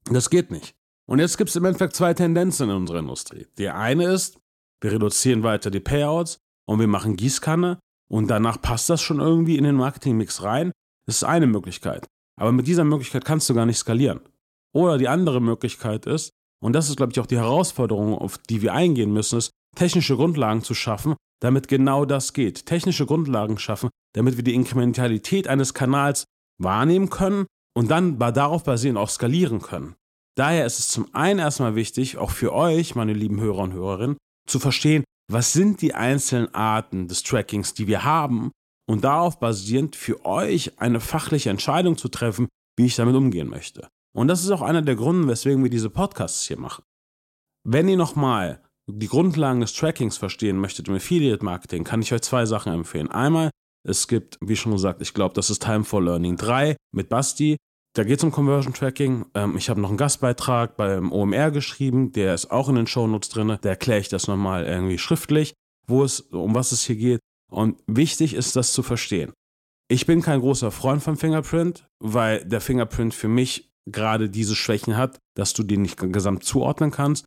Das 0.06 0.30
geht 0.30 0.52
nicht. 0.52 0.76
Und 1.06 1.20
jetzt 1.20 1.38
gibt 1.38 1.50
es 1.50 1.56
im 1.56 1.66
Endeffekt 1.66 1.96
zwei 1.96 2.14
Tendenzen 2.14 2.70
in 2.70 2.76
unserer 2.76 3.00
Industrie. 3.00 3.48
Die 3.58 3.70
eine 3.70 4.06
ist, 4.12 4.40
wir 4.82 4.92
reduzieren 4.92 5.44
weiter 5.44 5.72
die 5.72 5.80
Payouts 5.80 6.40
und 6.66 6.80
wir 6.80 6.88
machen 6.88 7.16
Gießkanne 7.16 7.80
und 8.10 8.28
danach 8.28 8.62
passt 8.62 8.90
das 8.90 9.02
schon 9.02 9.20
irgendwie 9.20 9.58
in 9.58 9.64
den 9.64 9.76
Marketingmix 9.76 10.44
rein. 10.44 10.72
Das 11.06 11.18
ist 11.18 11.24
eine 11.24 11.48
Möglichkeit. 11.48 12.08
Aber 12.40 12.52
mit 12.52 12.68
dieser 12.68 12.84
Möglichkeit 12.84 13.26
kannst 13.26 13.50
du 13.50 13.54
gar 13.54 13.66
nicht 13.66 13.78
skalieren. 13.78 14.20
Oder 14.74 14.98
die 14.98 15.08
andere 15.08 15.42
Möglichkeit 15.42 16.06
ist, 16.06 16.32
und 16.60 16.74
das 16.74 16.90
ist, 16.90 16.98
glaube 16.98 17.12
ich, 17.12 17.20
auch 17.20 17.26
die 17.26 17.38
Herausforderung, 17.38 18.16
auf 18.16 18.38
die 18.38 18.62
wir 18.62 18.74
eingehen 18.74 19.14
müssen, 19.14 19.38
ist, 19.38 19.52
technische 19.76 20.16
Grundlagen 20.16 20.64
zu 20.64 20.74
schaffen, 20.74 21.16
damit 21.42 21.68
genau 21.68 22.06
das 22.06 22.34
geht. 22.34 22.66
Technische 22.66 23.06
Grundlagen 23.06 23.58
schaffen, 23.58 23.90
damit 24.14 24.38
wir 24.38 24.44
die 24.44 24.56
Inkrementalität 24.56 25.48
eines 25.48 25.74
Kanals 25.74 26.26
wahrnehmen 26.60 27.10
können 27.10 27.46
und 27.76 27.90
dann 27.92 28.18
darauf 28.18 28.64
basierend 28.64 28.98
auch 28.98 29.10
skalieren 29.10 29.62
können. 29.62 29.96
Daher 30.36 30.66
ist 30.66 30.80
es 30.80 30.90
zum 30.90 31.14
einen 31.14 31.40
erstmal 31.40 31.76
wichtig, 31.76 32.18
auch 32.18 32.32
für 32.32 32.54
euch, 32.54 32.96
meine 32.96 33.14
lieben 33.14 33.40
Hörer 33.40 33.60
und 33.60 33.74
Hörerinnen, 33.74 34.18
zu 34.48 34.60
verstehen, 34.60 35.04
was 35.30 35.54
sind 35.54 35.82
die 35.82 35.94
einzelnen 35.94 36.54
Arten 36.54 37.08
des 37.08 37.24
Trackings, 37.24 37.74
die 37.74 37.88
wir 37.88 38.04
haben 38.04 38.52
und 38.88 39.04
darauf 39.04 39.40
basierend 39.40 39.96
für 39.96 40.26
euch 40.26 40.80
eine 40.80 41.00
fachliche 41.00 41.50
Entscheidung 41.50 41.98
zu 41.98 42.08
treffen, 42.08 42.48
wie 42.78 42.86
ich 42.86 42.96
damit 42.96 43.16
umgehen 43.16 43.50
möchte. 43.50 43.88
Und 44.16 44.28
das 44.28 44.44
ist 44.44 44.52
auch 44.52 44.62
einer 44.62 44.82
der 44.82 44.96
Gründe, 44.96 45.28
weswegen 45.28 45.64
wir 45.64 45.70
diese 45.70 45.90
Podcasts 45.90 46.48
hier 46.48 46.58
machen. 46.58 46.84
Wenn 47.64 47.90
ihr 47.90 47.98
nochmal 47.98 48.64
die 48.90 49.08
Grundlagen 49.08 49.62
des 49.62 49.74
Trackings 49.74 50.18
verstehen 50.18 50.58
möchtet 50.58 50.88
im 50.88 50.96
Affiliate 50.96 51.44
Marketing, 51.44 51.84
kann 51.84 52.02
ich 52.02 52.14
euch 52.14 52.22
zwei 52.22 52.46
Sachen 52.46 52.74
empfehlen. 52.74 53.12
Einmal, 53.12 53.52
es 53.86 54.08
gibt, 54.08 54.38
wie 54.42 54.56
schon 54.56 54.72
gesagt, 54.72 55.02
ich 55.02 55.14
glaube, 55.14 55.34
das 55.36 55.50
ist 55.50 55.64
Time 55.64 55.84
for 55.84 56.02
Learning 56.02 56.38
3 56.38 56.76
mit 56.94 57.10
Basti. 57.10 57.58
Da 57.94 58.04
geht 58.04 58.20
es 58.20 58.24
um 58.24 58.32
Conversion 58.32 58.74
Tracking. 58.74 59.26
Ähm, 59.34 59.58
ich 59.58 59.70
habe 59.70 59.82
noch 59.82 59.90
einen 59.90 59.98
Gastbeitrag 59.98 60.78
beim 60.78 61.12
OMR 61.12 61.52
geschrieben, 61.52 62.12
der 62.12 62.34
ist 62.34 62.52
auch 62.52 62.70
in 62.70 62.76
den 62.76 62.88
Shownotes 62.88 63.30
drin. 63.30 63.58
Da 63.62 63.70
erkläre 63.70 64.00
ich 64.00 64.10
das 64.10 64.28
nochmal 64.28 64.66
irgendwie 64.66 64.98
schriftlich, 64.98 65.54
wo 65.88 66.04
es, 66.04 66.22
um 66.22 66.54
was 66.56 66.72
es 66.72 66.84
hier 66.84 66.96
geht. 66.96 67.20
Und 67.50 67.82
wichtig 67.88 68.34
ist, 68.34 68.56
das 68.56 68.74
zu 68.74 68.84
verstehen. 68.84 69.34
Ich 69.90 70.06
bin 70.06 70.22
kein 70.22 70.42
großer 70.42 70.70
Freund 70.70 71.02
vom 71.02 71.16
Fingerprint, 71.16 71.88
weil 72.00 72.44
der 72.44 72.60
Fingerprint 72.60 73.14
für 73.14 73.30
mich 73.30 73.72
gerade 73.90 74.30
diese 74.30 74.56
Schwächen 74.56 74.98
hat, 74.98 75.18
dass 75.36 75.54
du 75.54 75.64
den 75.64 75.82
nicht 75.82 75.98
gesamt 75.98 76.44
zuordnen 76.44 76.92
kannst. 76.92 77.26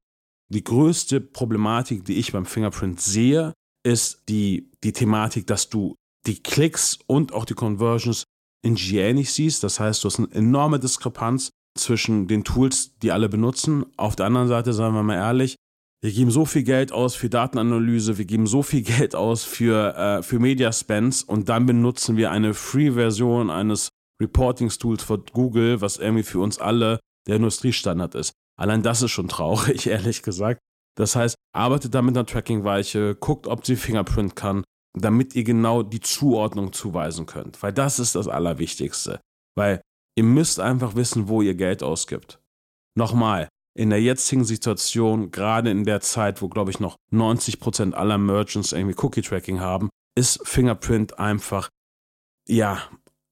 Die 0.52 0.64
größte 0.64 1.20
Problematik, 1.20 2.04
die 2.04 2.18
ich 2.18 2.32
beim 2.32 2.44
Fingerprint 2.44 3.00
sehe, 3.00 3.52
ist 3.84 4.24
die, 4.28 4.70
die 4.82 4.92
Thematik, 4.92 5.46
dass 5.46 5.68
du 5.68 5.94
die 6.26 6.42
Klicks 6.42 6.98
und 7.06 7.32
auch 7.32 7.44
die 7.44 7.54
Conversions 7.54 8.24
in 8.62 8.74
GA 8.74 9.12
nicht 9.12 9.32
siehst. 9.32 9.62
Das 9.62 9.80
heißt, 9.80 10.02
du 10.02 10.06
hast 10.08 10.18
eine 10.18 10.30
enorme 10.32 10.78
Diskrepanz 10.78 11.50
zwischen 11.78 12.26
den 12.26 12.44
Tools, 12.44 12.98
die 12.98 13.12
alle 13.12 13.28
benutzen. 13.28 13.86
Auf 13.96 14.16
der 14.16 14.26
anderen 14.26 14.48
Seite, 14.48 14.72
sagen 14.72 14.94
wir 14.94 15.02
mal 15.02 15.14
ehrlich, 15.14 15.56
wir 16.02 16.12
geben 16.12 16.30
so 16.30 16.46
viel 16.46 16.62
Geld 16.62 16.92
aus 16.92 17.14
für 17.14 17.28
Datenanalyse, 17.28 18.18
wir 18.18 18.24
geben 18.24 18.46
so 18.46 18.62
viel 18.62 18.82
Geld 18.98 19.14
aus 19.14 19.44
für, 19.44 19.94
äh, 19.96 20.22
für 20.22 20.38
Media 20.38 20.72
Spends 20.72 21.22
und 21.22 21.48
dann 21.48 21.66
benutzen 21.66 22.16
wir 22.16 22.30
eine 22.30 22.54
Free-Version 22.54 23.50
eines 23.50 23.88
Reportings-Tools 24.20 25.02
von 25.02 25.24
Google, 25.32 25.80
was 25.80 25.96
irgendwie 25.98 26.22
für 26.22 26.40
uns 26.40 26.58
alle 26.58 27.00
der 27.26 27.36
Industriestandard 27.36 28.14
ist. 28.14 28.32
Allein 28.60 28.82
das 28.82 29.00
ist 29.00 29.10
schon 29.10 29.28
traurig, 29.28 29.86
ehrlich 29.86 30.22
gesagt. 30.22 30.60
Das 30.96 31.16
heißt, 31.16 31.34
arbeitet 31.54 31.94
da 31.94 32.02
mit 32.02 32.16
einer 32.16 32.26
Tracking-Weiche, 32.26 33.14
guckt, 33.14 33.46
ob 33.46 33.64
sie 33.64 33.76
Fingerprint 33.76 34.36
kann, 34.36 34.64
damit 34.98 35.34
ihr 35.34 35.44
genau 35.44 35.82
die 35.82 36.00
Zuordnung 36.00 36.72
zuweisen 36.72 37.24
könnt. 37.26 37.62
Weil 37.62 37.72
das 37.72 37.98
ist 37.98 38.16
das 38.16 38.28
Allerwichtigste. 38.28 39.20
Weil 39.56 39.80
ihr 40.16 40.24
müsst 40.24 40.60
einfach 40.60 40.94
wissen, 40.94 41.28
wo 41.28 41.40
ihr 41.40 41.54
Geld 41.54 41.82
ausgibt. 41.82 42.40
Nochmal, 42.98 43.48
in 43.74 43.88
der 43.88 44.02
jetzigen 44.02 44.44
Situation, 44.44 45.30
gerade 45.30 45.70
in 45.70 45.84
der 45.84 46.00
Zeit, 46.00 46.42
wo, 46.42 46.48
glaube 46.48 46.70
ich, 46.70 46.80
noch 46.80 46.96
90% 47.12 47.94
aller 47.94 48.18
Merchants 48.18 48.72
irgendwie 48.72 48.96
Cookie-Tracking 48.98 49.60
haben, 49.60 49.88
ist 50.18 50.46
Fingerprint 50.46 51.18
einfach, 51.18 51.70
ja, 52.46 52.82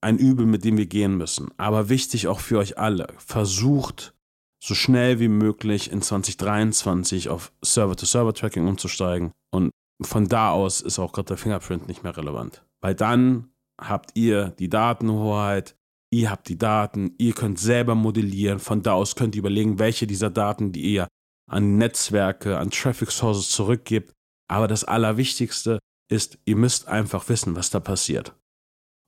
ein 0.00 0.16
Übel, 0.16 0.46
mit 0.46 0.64
dem 0.64 0.78
wir 0.78 0.86
gehen 0.86 1.18
müssen. 1.18 1.50
Aber 1.58 1.88
wichtig 1.88 2.28
auch 2.28 2.40
für 2.40 2.58
euch 2.58 2.78
alle, 2.78 3.08
versucht 3.18 4.14
so 4.62 4.74
schnell 4.74 5.20
wie 5.20 5.28
möglich 5.28 5.90
in 5.90 6.02
2023 6.02 7.28
auf 7.28 7.52
Server-to-Server-Tracking 7.62 8.66
umzusteigen 8.66 9.32
und 9.50 9.70
von 10.00 10.28
da 10.28 10.50
aus 10.50 10.80
ist 10.80 10.98
auch 10.98 11.12
gerade 11.12 11.28
der 11.28 11.36
Fingerprint 11.36 11.88
nicht 11.88 12.02
mehr 12.02 12.16
relevant. 12.16 12.64
Weil 12.80 12.94
dann 12.94 13.50
habt 13.80 14.10
ihr 14.14 14.50
die 14.58 14.68
Datenhoheit, 14.68 15.76
ihr 16.12 16.30
habt 16.30 16.48
die 16.48 16.58
Daten, 16.58 17.14
ihr 17.18 17.32
könnt 17.34 17.58
selber 17.58 17.94
modellieren, 17.94 18.58
von 18.58 18.82
da 18.82 18.92
aus 18.92 19.16
könnt 19.16 19.34
ihr 19.34 19.40
überlegen, 19.40 19.78
welche 19.78 20.06
dieser 20.06 20.30
Daten, 20.30 20.72
die 20.72 20.82
ihr 20.94 21.08
an 21.50 21.78
Netzwerke, 21.78 22.58
an 22.58 22.70
Traffic 22.70 23.10
Sources 23.10 23.50
zurückgibt. 23.50 24.12
Aber 24.48 24.68
das 24.68 24.84
Allerwichtigste 24.84 25.78
ist, 26.10 26.38
ihr 26.44 26.56
müsst 26.56 26.88
einfach 26.88 27.28
wissen, 27.28 27.56
was 27.56 27.70
da 27.70 27.80
passiert. 27.80 28.34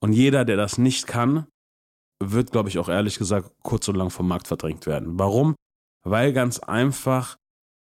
Und 0.02 0.12
jeder, 0.12 0.45
der 0.45 0.57
das 0.57 0.78
nicht 0.78 1.07
kann, 1.07 1.47
wird, 2.23 2.53
glaube 2.53 2.69
ich, 2.69 2.79
auch 2.79 2.89
ehrlich 2.89 3.19
gesagt 3.19 3.50
kurz 3.62 3.89
und 3.89 3.97
lang 3.97 4.11
vom 4.11 4.29
Markt 4.29 4.49
verdrängt 4.49 4.87
werden. 4.87 5.19
Warum? 5.19 5.55
Weil 6.05 6.33
ganz 6.33 6.59
einfach, 6.59 7.37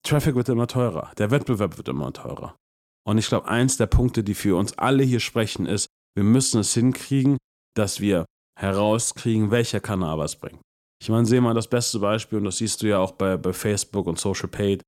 Traffic 0.04 0.36
wird 0.36 0.50
immer 0.50 0.68
teurer, 0.68 1.12
der 1.18 1.32
Wettbewerb 1.32 1.78
wird 1.78 1.88
immer 1.88 2.14
teurer. 2.14 2.56
Und 3.04 3.18
ich 3.18 3.28
glaube, 3.28 3.48
eins 3.48 3.78
der 3.78 3.88
Punkte, 3.88 4.24
die 4.24 4.36
für 4.36 4.58
uns 4.58 4.78
alle 4.78 5.04
hier 5.04 5.20
sprechen, 5.20 5.66
ist, 5.66 5.88
wir 6.16 6.24
müssen 6.24 6.60
es 6.62 6.74
hinkriegen, 6.74 7.38
dass 7.76 8.00
wir 8.00 8.26
herauskriegen, 8.60 9.50
welcher 9.50 9.80
Kanal 9.80 10.18
was 10.18 10.36
bringt. 10.36 10.62
Ich 11.02 11.10
meine, 11.10 11.26
sehe 11.26 11.42
mal 11.42 11.56
das 11.56 11.68
beste 11.68 12.00
Beispiel, 12.00 12.38
und 12.38 12.44
das 12.46 12.58
siehst 12.58 12.84
du 12.84 12.88
ja 12.88 13.00
auch 13.00 13.14
bei, 13.14 13.38
bei 13.38 13.54
Facebook 13.54 14.06
und 14.06 14.20
Social 14.20 14.50
Paid. 14.50 14.84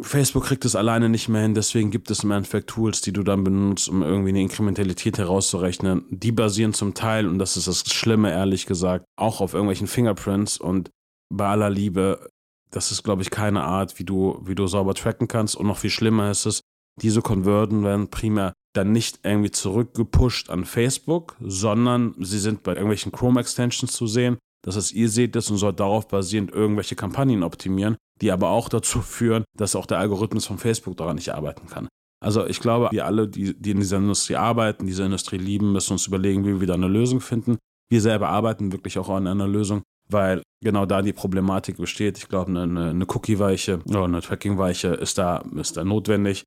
Facebook 0.00 0.44
kriegt 0.44 0.64
es 0.66 0.76
alleine 0.76 1.08
nicht 1.08 1.28
mehr 1.28 1.40
hin, 1.40 1.54
deswegen 1.54 1.90
gibt 1.90 2.10
es 2.10 2.22
im 2.22 2.30
Endeffekt 2.30 2.68
Tools, 2.68 3.00
die 3.00 3.12
du 3.12 3.22
dann 3.22 3.44
benutzt, 3.44 3.88
um 3.88 4.02
irgendwie 4.02 4.28
eine 4.28 4.42
Inkrementalität 4.42 5.16
herauszurechnen. 5.16 6.04
Die 6.10 6.32
basieren 6.32 6.74
zum 6.74 6.92
Teil, 6.92 7.26
und 7.26 7.38
das 7.38 7.56
ist 7.56 7.66
das 7.66 7.84
Schlimme, 7.90 8.30
ehrlich 8.30 8.66
gesagt, 8.66 9.06
auch 9.16 9.40
auf 9.40 9.54
irgendwelchen 9.54 9.86
Fingerprints 9.86 10.58
und 10.58 10.90
bei 11.32 11.46
aller 11.48 11.70
Liebe, 11.70 12.28
das 12.70 12.92
ist, 12.92 13.04
glaube 13.04 13.22
ich, 13.22 13.30
keine 13.30 13.64
Art, 13.64 13.98
wie 13.98 14.04
du, 14.04 14.40
wie 14.44 14.54
du 14.54 14.66
sauber 14.66 14.94
tracken 14.94 15.28
kannst. 15.28 15.56
Und 15.56 15.66
noch 15.66 15.78
viel 15.78 15.90
schlimmer 15.90 16.30
ist 16.30 16.46
es, 16.46 16.60
diese 17.00 17.22
Konverten 17.22 17.82
werden 17.82 18.08
primär 18.08 18.52
dann 18.74 18.92
nicht 18.92 19.20
irgendwie 19.22 19.50
zurückgepusht 19.50 20.50
an 20.50 20.64
Facebook, 20.64 21.36
sondern 21.40 22.14
sie 22.18 22.38
sind 22.38 22.62
bei 22.62 22.72
irgendwelchen 22.72 23.12
Chrome-Extensions 23.12 23.92
zu 23.92 24.06
sehen. 24.06 24.36
Das 24.62 24.76
heißt, 24.76 24.92
ihr 24.92 25.08
seht 25.08 25.34
das 25.36 25.50
und 25.50 25.56
sollt 25.56 25.80
darauf 25.80 26.08
basierend 26.08 26.52
irgendwelche 26.52 26.96
Kampagnen 26.96 27.42
optimieren, 27.42 27.96
die 28.20 28.32
aber 28.32 28.50
auch 28.50 28.68
dazu 28.68 29.00
führen, 29.02 29.44
dass 29.56 29.76
auch 29.76 29.86
der 29.86 29.98
Algorithmus 29.98 30.46
von 30.46 30.58
Facebook 30.58 30.96
daran 30.96 31.16
nicht 31.16 31.34
arbeiten 31.34 31.66
kann. 31.68 31.88
Also 32.20 32.46
ich 32.46 32.60
glaube, 32.60 32.88
wir 32.92 33.04
alle, 33.04 33.28
die, 33.28 33.54
die 33.60 33.72
in 33.72 33.78
dieser 33.78 33.98
Industrie 33.98 34.36
arbeiten, 34.36 34.86
diese 34.86 35.04
Industrie 35.04 35.36
lieben, 35.36 35.72
müssen 35.72 35.92
uns 35.92 36.06
überlegen, 36.06 36.46
wie 36.46 36.60
wir 36.60 36.66
da 36.66 36.74
eine 36.74 36.88
Lösung 36.88 37.20
finden. 37.20 37.58
Wir 37.90 38.00
selber 38.00 38.28
arbeiten 38.30 38.72
wirklich 38.72 38.98
auch 38.98 39.08
an 39.10 39.26
einer 39.26 39.46
Lösung. 39.46 39.82
weil 40.08 40.42
genau 40.62 40.86
da 40.86 41.02
die 41.02 41.12
Problematik 41.12 41.76
besteht. 41.76 42.18
Ich 42.18 42.28
glaube, 42.28 42.50
eine, 42.50 42.90
eine 42.90 43.06
Cookie-Weiche 43.06 43.80
oder 43.86 44.04
eine 44.04 44.20
Tracking-Weiche 44.20 44.88
ist 44.88 45.18
da, 45.18 45.44
ist 45.56 45.76
da 45.76 45.84
notwendig, 45.84 46.44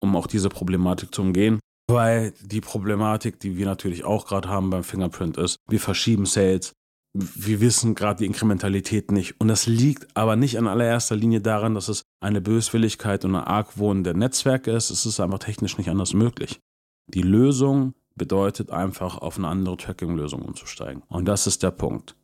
um 0.00 0.16
auch 0.16 0.26
diese 0.26 0.48
Problematik 0.48 1.14
zu 1.14 1.22
umgehen. 1.22 1.60
Weil 1.86 2.32
die 2.40 2.62
Problematik, 2.62 3.40
die 3.40 3.56
wir 3.58 3.66
natürlich 3.66 4.04
auch 4.04 4.26
gerade 4.26 4.48
haben 4.48 4.70
beim 4.70 4.84
Fingerprint 4.84 5.36
ist, 5.36 5.56
wir 5.68 5.80
verschieben 5.80 6.24
Sales, 6.24 6.72
wir 7.14 7.60
wissen 7.60 7.94
gerade 7.94 8.18
die 8.18 8.26
Inkrementalität 8.26 9.12
nicht. 9.12 9.40
Und 9.40 9.46
das 9.46 9.66
liegt 9.66 10.16
aber 10.16 10.34
nicht 10.34 10.56
in 10.56 10.66
allererster 10.66 11.14
Linie 11.14 11.40
daran, 11.40 11.74
dass 11.74 11.88
es 11.88 12.02
eine 12.20 12.40
Böswilligkeit 12.40 13.24
und 13.24 13.36
ein 13.36 13.44
Argwohn 13.44 14.02
der 14.02 14.14
Netzwerke 14.14 14.72
ist. 14.72 14.90
Es 14.90 15.06
ist 15.06 15.20
einfach 15.20 15.38
technisch 15.38 15.78
nicht 15.78 15.90
anders 15.90 16.12
möglich. 16.12 16.60
Die 17.06 17.22
Lösung 17.22 17.94
bedeutet 18.16 18.70
einfach, 18.70 19.18
auf 19.18 19.38
eine 19.38 19.48
andere 19.48 19.76
Tracking-Lösung 19.76 20.42
umzusteigen. 20.42 21.02
Und 21.08 21.26
das 21.26 21.46
ist 21.46 21.62
der 21.62 21.70
Punkt. 21.70 22.16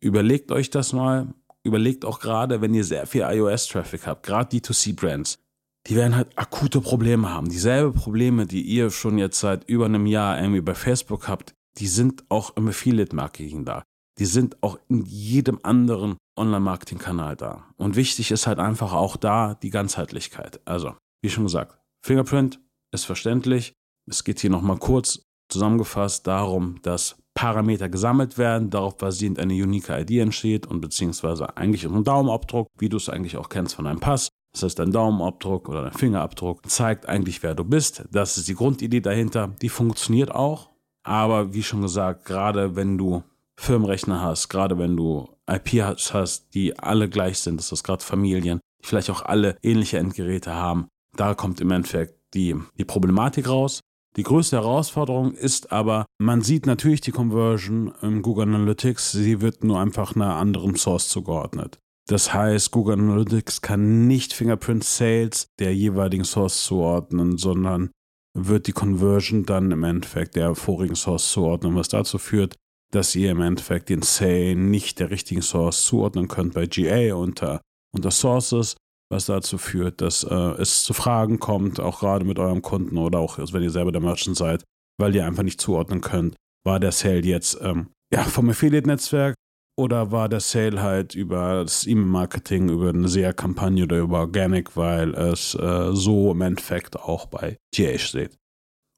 Überlegt 0.00 0.52
euch 0.52 0.68
das 0.68 0.92
mal. 0.92 1.32
Überlegt 1.62 2.04
auch 2.04 2.20
gerade, 2.20 2.60
wenn 2.60 2.74
ihr 2.74 2.84
sehr 2.84 3.06
viel 3.06 3.22
iOS-Traffic 3.22 4.06
habt, 4.06 4.26
gerade 4.26 4.54
D2C-Brands, 4.56 5.38
die 5.86 5.96
werden 5.96 6.16
halt 6.16 6.36
akute 6.36 6.82
Probleme 6.82 7.30
haben. 7.30 7.48
Dieselbe 7.48 7.92
Probleme, 7.92 8.46
die 8.46 8.62
ihr 8.62 8.90
schon 8.90 9.16
jetzt 9.16 9.40
seit 9.40 9.68
über 9.68 9.86
einem 9.86 10.04
Jahr 10.04 10.38
irgendwie 10.38 10.60
bei 10.60 10.74
Facebook 10.74 11.28
habt, 11.28 11.54
die 11.78 11.86
sind 11.86 12.24
auch 12.28 12.56
im 12.56 12.68
Affiliate-Marketing 12.68 13.64
da 13.64 13.84
die 14.18 14.26
sind 14.26 14.62
auch 14.62 14.78
in 14.88 15.04
jedem 15.04 15.58
anderen 15.62 16.16
Online-Marketing-Kanal 16.36 17.36
da. 17.36 17.64
Und 17.76 17.96
wichtig 17.96 18.30
ist 18.30 18.46
halt 18.46 18.58
einfach 18.58 18.92
auch 18.92 19.16
da 19.16 19.54
die 19.54 19.70
Ganzheitlichkeit. 19.70 20.60
Also, 20.64 20.94
wie 21.22 21.30
schon 21.30 21.44
gesagt, 21.44 21.78
Fingerprint 22.04 22.60
ist 22.92 23.04
verständlich. 23.04 23.72
Es 24.08 24.24
geht 24.24 24.40
hier 24.40 24.50
nochmal 24.50 24.78
kurz 24.78 25.22
zusammengefasst 25.48 26.26
darum, 26.26 26.80
dass 26.82 27.16
Parameter 27.34 27.88
gesammelt 27.88 28.38
werden, 28.38 28.70
darauf 28.70 28.96
basierend 28.96 29.38
eine 29.38 29.54
unique 29.54 29.88
ID 29.88 30.12
entsteht 30.12 30.66
und 30.66 30.80
beziehungsweise 30.80 31.56
eigentlich 31.56 31.84
ein 31.84 32.04
Daumenabdruck, 32.04 32.68
wie 32.78 32.88
du 32.88 32.96
es 32.96 33.08
eigentlich 33.08 33.36
auch 33.36 33.48
kennst 33.48 33.74
von 33.74 33.86
einem 33.86 34.00
Pass. 34.00 34.28
Das 34.52 34.62
heißt, 34.62 34.78
dein 34.78 34.92
Daumenabdruck 34.92 35.68
oder 35.68 35.82
dein 35.82 35.92
Fingerabdruck 35.92 36.70
zeigt 36.70 37.06
eigentlich, 37.06 37.42
wer 37.42 37.56
du 37.56 37.64
bist. 37.64 38.04
Das 38.12 38.38
ist 38.38 38.46
die 38.46 38.54
Grundidee 38.54 39.00
dahinter. 39.00 39.48
Die 39.60 39.68
funktioniert 39.68 40.32
auch. 40.32 40.70
Aber 41.02 41.52
wie 41.52 41.64
schon 41.64 41.82
gesagt, 41.82 42.24
gerade 42.24 42.76
wenn 42.76 42.96
du 42.96 43.24
Firmenrechner 43.60 44.20
hast, 44.20 44.48
gerade 44.48 44.78
wenn 44.78 44.96
du 44.96 45.28
IP 45.50 45.82
hast, 45.82 46.54
die 46.54 46.78
alle 46.78 47.08
gleich 47.08 47.38
sind, 47.38 47.58
das 47.58 47.72
ist 47.72 47.84
gerade 47.84 48.02
Familien, 48.02 48.60
die 48.82 48.86
vielleicht 48.86 49.10
auch 49.10 49.22
alle 49.22 49.56
ähnliche 49.62 49.98
Endgeräte 49.98 50.54
haben, 50.54 50.88
da 51.16 51.34
kommt 51.34 51.60
im 51.60 51.70
Endeffekt 51.70 52.14
die, 52.34 52.56
die 52.78 52.84
Problematik 52.84 53.48
raus. 53.48 53.80
Die 54.16 54.22
größte 54.22 54.56
Herausforderung 54.56 55.34
ist 55.34 55.72
aber, 55.72 56.06
man 56.18 56.42
sieht 56.42 56.66
natürlich 56.66 57.00
die 57.00 57.10
Conversion 57.10 57.92
im 58.00 58.22
Google 58.22 58.44
Analytics, 58.44 59.12
sie 59.12 59.40
wird 59.40 59.64
nur 59.64 59.80
einfach 59.80 60.14
einer 60.14 60.36
anderen 60.36 60.76
Source 60.76 61.08
zugeordnet. 61.08 61.78
Das 62.06 62.34
heißt, 62.34 62.70
Google 62.70 62.98
Analytics 62.98 63.62
kann 63.62 64.06
nicht 64.06 64.34
Fingerprint 64.34 64.84
Sales 64.84 65.46
der 65.58 65.74
jeweiligen 65.74 66.24
Source 66.24 66.64
zuordnen, 66.64 67.38
sondern 67.38 67.90
wird 68.36 68.66
die 68.66 68.72
Conversion 68.72 69.46
dann 69.46 69.70
im 69.70 69.84
Endeffekt 69.84 70.36
der 70.36 70.54
vorigen 70.54 70.96
Source 70.96 71.30
zuordnen, 71.30 71.74
was 71.76 71.88
dazu 71.88 72.18
führt, 72.18 72.56
dass 72.94 73.14
ihr 73.14 73.30
im 73.30 73.40
Endeffekt 73.40 73.88
den 73.88 74.02
Say 74.02 74.54
nicht 74.54 75.00
der 75.00 75.10
richtigen 75.10 75.42
Source 75.42 75.84
zuordnen 75.84 76.28
könnt 76.28 76.54
bei 76.54 76.66
GA 76.66 77.14
unter, 77.14 77.60
unter 77.94 78.10
Sources, 78.10 78.76
was 79.10 79.26
dazu 79.26 79.58
führt, 79.58 80.00
dass 80.00 80.24
äh, 80.24 80.34
es 80.34 80.84
zu 80.84 80.94
Fragen 80.94 81.38
kommt, 81.38 81.80
auch 81.80 82.00
gerade 82.00 82.24
mit 82.24 82.38
eurem 82.38 82.62
Kunden 82.62 82.98
oder 82.98 83.18
auch 83.18 83.38
wenn 83.38 83.62
ihr 83.62 83.70
selber 83.70 83.92
der 83.92 84.00
Merchant 84.00 84.36
seid, 84.36 84.64
weil 85.00 85.14
ihr 85.14 85.26
einfach 85.26 85.42
nicht 85.42 85.60
zuordnen 85.60 86.00
könnt, 86.00 86.36
war 86.64 86.80
der 86.80 86.92
Sale 86.92 87.20
jetzt 87.20 87.58
ähm, 87.60 87.88
ja, 88.12 88.22
vom 88.22 88.48
Affiliate-Netzwerk 88.48 89.34
oder 89.76 90.12
war 90.12 90.28
der 90.28 90.40
Sale 90.40 90.80
halt 90.80 91.14
über 91.14 91.62
das 91.64 91.86
E-Mail-Marketing, 91.86 92.68
über 92.68 92.90
eine 92.90 93.08
SEA-Kampagne 93.08 93.84
oder 93.84 93.98
über 93.98 94.20
Organic, 94.20 94.76
weil 94.76 95.14
es 95.14 95.54
äh, 95.54 95.90
so 95.92 96.30
im 96.30 96.40
Endeffekt 96.40 96.96
auch 96.96 97.26
bei 97.26 97.56
GA 97.74 97.98
steht. 97.98 98.36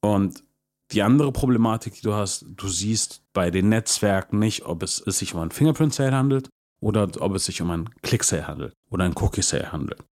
Und 0.04 0.45
die 0.92 1.02
andere 1.02 1.32
Problematik, 1.32 1.94
die 1.94 2.02
du 2.02 2.14
hast, 2.14 2.46
du 2.48 2.68
siehst 2.68 3.22
bei 3.32 3.50
den 3.50 3.68
Netzwerken 3.68 4.38
nicht, 4.38 4.66
ob 4.66 4.82
es, 4.82 5.02
es 5.04 5.18
sich 5.18 5.34
um 5.34 5.40
einen 5.40 5.50
Fingerprint-Sale 5.50 6.12
handelt 6.12 6.48
oder 6.80 7.08
ob 7.20 7.34
es 7.34 7.46
sich 7.46 7.60
um 7.60 7.70
einen 7.70 7.90
Click-Sale 8.02 8.46
handelt 8.46 8.74
oder 8.90 9.04
einen 9.04 9.16
Cookie-Sale 9.16 9.72
handelt. 9.72 10.04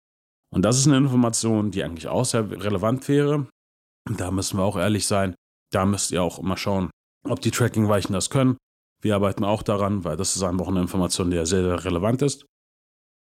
Und 0.50 0.62
das 0.62 0.78
ist 0.78 0.86
eine 0.86 0.96
Information, 0.96 1.70
die 1.70 1.84
eigentlich 1.84 2.08
auch 2.08 2.24
sehr 2.24 2.50
relevant 2.50 3.08
wäre. 3.08 3.48
Da 4.08 4.30
müssen 4.30 4.58
wir 4.58 4.64
auch 4.64 4.76
ehrlich 4.76 5.06
sein. 5.06 5.34
Da 5.72 5.86
müsst 5.86 6.12
ihr 6.12 6.22
auch 6.22 6.38
immer 6.38 6.56
schauen, 6.56 6.90
ob 7.28 7.40
die 7.40 7.50
Tracking-Weichen 7.50 8.12
das 8.12 8.30
können. 8.30 8.56
Wir 9.00 9.16
arbeiten 9.16 9.44
auch 9.44 9.62
daran, 9.62 10.04
weil 10.04 10.16
das 10.16 10.36
ist 10.36 10.42
einfach 10.42 10.68
eine 10.68 10.80
Information, 10.80 11.30
die 11.30 11.36
ja 11.36 11.46
sehr, 11.46 11.62
sehr 11.62 11.84
relevant 11.84 12.22
ist. 12.22 12.46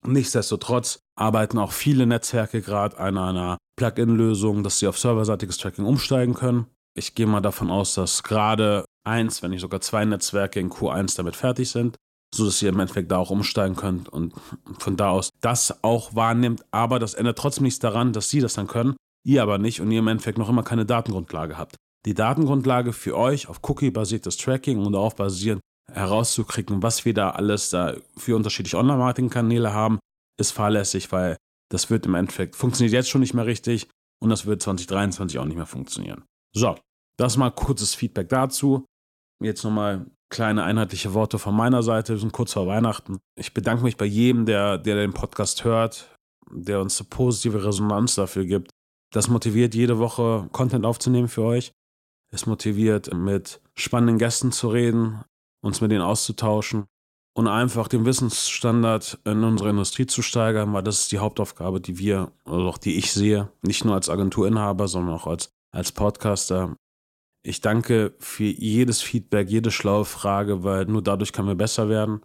Nichtsdestotrotz 0.06 1.00
arbeiten 1.16 1.58
auch 1.58 1.72
viele 1.72 2.06
Netzwerke 2.06 2.62
gerade 2.62 2.98
an 2.98 3.18
einer 3.18 3.58
Plugin-Lösung, 3.76 4.62
dass 4.62 4.78
sie 4.78 4.86
auf 4.86 4.98
serverseitiges 4.98 5.58
Tracking 5.58 5.84
umsteigen 5.84 6.34
können. 6.34 6.66
Ich 6.98 7.14
gehe 7.14 7.26
mal 7.26 7.40
davon 7.40 7.70
aus, 7.70 7.94
dass 7.94 8.24
gerade 8.24 8.84
eins, 9.04 9.42
wenn 9.42 9.52
nicht 9.52 9.60
sogar 9.60 9.80
zwei 9.80 10.04
Netzwerke 10.04 10.58
in 10.58 10.70
Q1 10.70 11.16
damit 11.16 11.36
fertig 11.36 11.70
sind, 11.70 11.96
sodass 12.34 12.60
ihr 12.60 12.70
im 12.70 12.80
Endeffekt 12.80 13.10
da 13.10 13.18
auch 13.18 13.30
umsteigen 13.30 13.76
könnt 13.76 14.08
und 14.08 14.34
von 14.78 14.96
da 14.96 15.10
aus 15.10 15.30
das 15.40 15.82
auch 15.82 16.14
wahrnimmt. 16.14 16.64
Aber 16.72 16.98
das 16.98 17.14
ändert 17.14 17.38
trotzdem 17.38 17.64
nichts 17.64 17.78
daran, 17.78 18.12
dass 18.12 18.30
sie 18.30 18.40
das 18.40 18.54
dann 18.54 18.66
können, 18.66 18.96
ihr 19.24 19.42
aber 19.42 19.58
nicht 19.58 19.80
und 19.80 19.90
ihr 19.90 20.00
im 20.00 20.08
Endeffekt 20.08 20.38
noch 20.38 20.48
immer 20.48 20.64
keine 20.64 20.84
Datengrundlage 20.84 21.56
habt. 21.56 21.76
Die 22.04 22.14
Datengrundlage 22.14 22.92
für 22.92 23.16
euch 23.16 23.48
auf 23.48 23.60
Cookie-basiertes 23.62 24.36
Tracking 24.36 24.78
und 24.78 24.92
darauf 24.92 25.16
basierend 25.16 25.60
herauszukriegen, 25.92 26.82
was 26.82 27.04
wir 27.04 27.14
da 27.14 27.30
alles 27.30 27.70
da 27.70 27.94
für 28.16 28.36
unterschiedliche 28.36 28.76
Online-Marketing-Kanäle 28.76 29.72
haben, 29.72 29.98
ist 30.38 30.52
fahrlässig, 30.52 31.10
weil 31.12 31.36
das 31.70 31.90
wird 31.90 32.06
im 32.06 32.14
Endeffekt 32.14 32.56
funktioniert 32.56 32.92
jetzt 32.92 33.08
schon 33.08 33.20
nicht 33.20 33.34
mehr 33.34 33.46
richtig 33.46 33.88
und 34.20 34.30
das 34.30 34.46
wird 34.46 34.62
2023 34.62 35.38
auch 35.38 35.44
nicht 35.44 35.56
mehr 35.56 35.66
funktionieren. 35.66 36.24
So, 36.54 36.76
das 37.18 37.36
mal 37.36 37.50
kurzes 37.50 37.94
Feedback 37.94 38.28
dazu. 38.28 38.86
Jetzt 39.42 39.64
nochmal 39.64 40.06
kleine 40.30 40.64
einheitliche 40.64 41.14
Worte 41.14 41.38
von 41.38 41.54
meiner 41.54 41.82
Seite. 41.82 42.14
Wir 42.14 42.20
sind 42.20 42.32
kurz 42.32 42.52
vor 42.52 42.66
Weihnachten. 42.66 43.18
Ich 43.38 43.54
bedanke 43.54 43.84
mich 43.84 43.96
bei 43.96 44.04
jedem, 44.04 44.46
der, 44.46 44.78
der 44.78 44.96
den 44.96 45.12
Podcast 45.12 45.64
hört, 45.64 46.14
der 46.50 46.80
uns 46.80 47.00
eine 47.00 47.08
positive 47.08 47.64
Resonanz 47.64 48.14
dafür 48.14 48.44
gibt. 48.44 48.70
Das 49.12 49.28
motiviert 49.28 49.74
jede 49.74 49.98
Woche 49.98 50.48
Content 50.52 50.84
aufzunehmen 50.84 51.28
für 51.28 51.42
euch. 51.42 51.72
Es 52.30 52.46
motiviert, 52.46 53.12
mit 53.14 53.60
spannenden 53.74 54.18
Gästen 54.18 54.52
zu 54.52 54.68
reden, 54.68 55.22
uns 55.62 55.80
mit 55.80 55.90
denen 55.90 56.02
auszutauschen 56.02 56.84
und 57.34 57.46
einfach 57.46 57.88
den 57.88 58.04
Wissensstandard 58.04 59.18
in 59.24 59.44
unserer 59.44 59.70
Industrie 59.70 60.06
zu 60.06 60.20
steigern, 60.20 60.72
weil 60.74 60.82
das 60.82 61.00
ist 61.00 61.12
die 61.12 61.20
Hauptaufgabe, 61.20 61.80
die 61.80 61.98
wir, 61.98 62.32
oder 62.44 62.64
auch 62.64 62.78
die 62.78 62.98
ich 62.98 63.12
sehe, 63.12 63.50
nicht 63.62 63.84
nur 63.84 63.94
als 63.94 64.10
Agenturinhaber, 64.10 64.88
sondern 64.88 65.14
auch 65.14 65.26
als, 65.26 65.50
als 65.72 65.92
Podcaster. 65.92 66.76
Ich 67.42 67.60
danke 67.60 68.14
für 68.18 68.44
jedes 68.44 69.00
Feedback, 69.00 69.48
jede 69.48 69.70
schlaue 69.70 70.04
Frage, 70.04 70.64
weil 70.64 70.84
nur 70.86 71.02
dadurch 71.02 71.32
können 71.32 71.48
wir 71.48 71.54
besser 71.54 71.88
werden. 71.88 72.20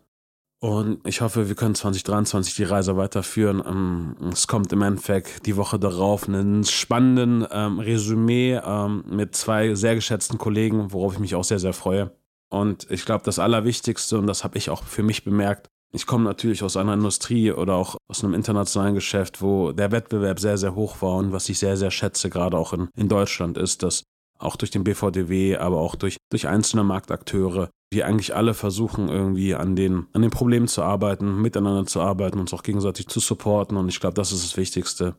Und 0.60 1.06
ich 1.06 1.20
hoffe, 1.20 1.50
wir 1.50 1.56
können 1.56 1.76
2023 1.76 2.56
die 2.56 2.64
Reise 2.64 2.96
weiterführen. 2.96 3.62
Ähm, 3.66 4.16
es 4.32 4.48
kommt 4.48 4.72
im 4.72 4.82
Endeffekt 4.82 5.46
die 5.46 5.58
Woche 5.58 5.78
darauf 5.78 6.28
einen 6.28 6.64
spannenden 6.64 7.46
ähm, 7.52 7.80
Resümee 7.80 8.62
ähm, 8.64 9.04
mit 9.10 9.36
zwei 9.36 9.76
sehr 9.76 9.96
geschätzten 9.96 10.38
Kollegen, 10.38 10.94
worauf 10.94 11.14
ich 11.16 11.20
mich 11.20 11.36
auch 11.36 11.44
sehr, 11.44 11.60
sehr 11.60 11.74
freue. 11.74 12.16
Und 12.50 12.90
ich 12.90 13.04
glaube, 13.04 13.26
das 13.26 13.40
Allerwichtigste, 13.40 14.18
und 14.18 14.26
das 14.26 14.46
habe 14.46 14.58
ich 14.58 14.70
auch 14.70 14.84
für 14.84 15.04
mich 15.04 15.26
bemerkt, 15.26 15.68
ich 15.92 16.06
komme 16.06 16.24
natürlich 16.24 16.64
aus 16.64 16.78
einer 16.78 16.94
Industrie 16.94 17.52
oder 17.52 17.76
auch 17.76 17.98
aus 18.08 18.24
einem 18.24 18.34
internationalen 18.34 18.96
Geschäft, 18.96 19.42
wo 19.42 19.74
der 19.74 19.92
Wettbewerb 19.92 20.40
sehr, 20.40 20.58
sehr 20.58 20.76
hoch 20.76 21.02
war 21.02 21.18
und 21.18 21.34
was 21.34 21.50
ich 21.50 21.60
sehr, 21.60 21.76
sehr 21.76 21.92
schätze, 21.92 22.30
gerade 22.30 22.58
auch 22.58 22.72
in, 22.72 22.88
in 22.96 23.10
Deutschland, 23.10 23.58
ist, 23.58 23.84
dass 23.84 24.04
auch 24.44 24.56
durch 24.56 24.72
den 24.72 24.84
BVDW, 24.84 25.58
aber 25.58 25.80
auch 25.80 25.96
durch, 25.96 26.18
durch 26.32 26.48
einzelne 26.48 26.84
Marktakteure, 26.84 27.70
die 27.94 28.04
eigentlich 28.04 28.36
alle 28.36 28.54
versuchen, 28.54 29.10
irgendwie 29.10 29.56
an 29.56 29.76
den, 29.76 30.08
an 30.14 30.22
den 30.22 30.32
Problemen 30.32 30.68
zu 30.68 30.82
arbeiten, 30.82 31.42
miteinander 31.42 31.86
zu 31.86 32.02
arbeiten, 32.02 32.40
uns 32.40 32.54
auch 32.54 32.64
gegenseitig 32.64 33.08
zu 33.08 33.20
supporten. 33.20 33.78
Und 33.78 33.90
ich 33.90 34.00
glaube, 34.00 34.16
das 34.16 34.32
ist 34.32 34.44
das 34.44 34.58
Wichtigste. 34.58 35.16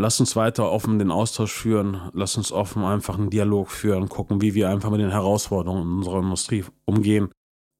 Lass 0.00 0.18
uns 0.18 0.34
weiter 0.34 0.70
offen 0.70 0.98
den 0.98 1.12
Austausch 1.12 1.52
führen, 1.52 2.10
lass 2.12 2.36
uns 2.36 2.50
offen 2.50 2.84
einfach 2.84 3.16
einen 3.16 3.30
Dialog 3.30 3.70
führen, 3.70 4.08
gucken, 4.08 4.40
wie 4.40 4.54
wir 4.54 4.68
einfach 4.68 4.90
mit 4.90 5.00
den 5.00 5.10
Herausforderungen 5.10 5.82
in 5.82 5.98
unserer 5.98 6.18
Industrie 6.18 6.64
umgehen. 6.84 7.30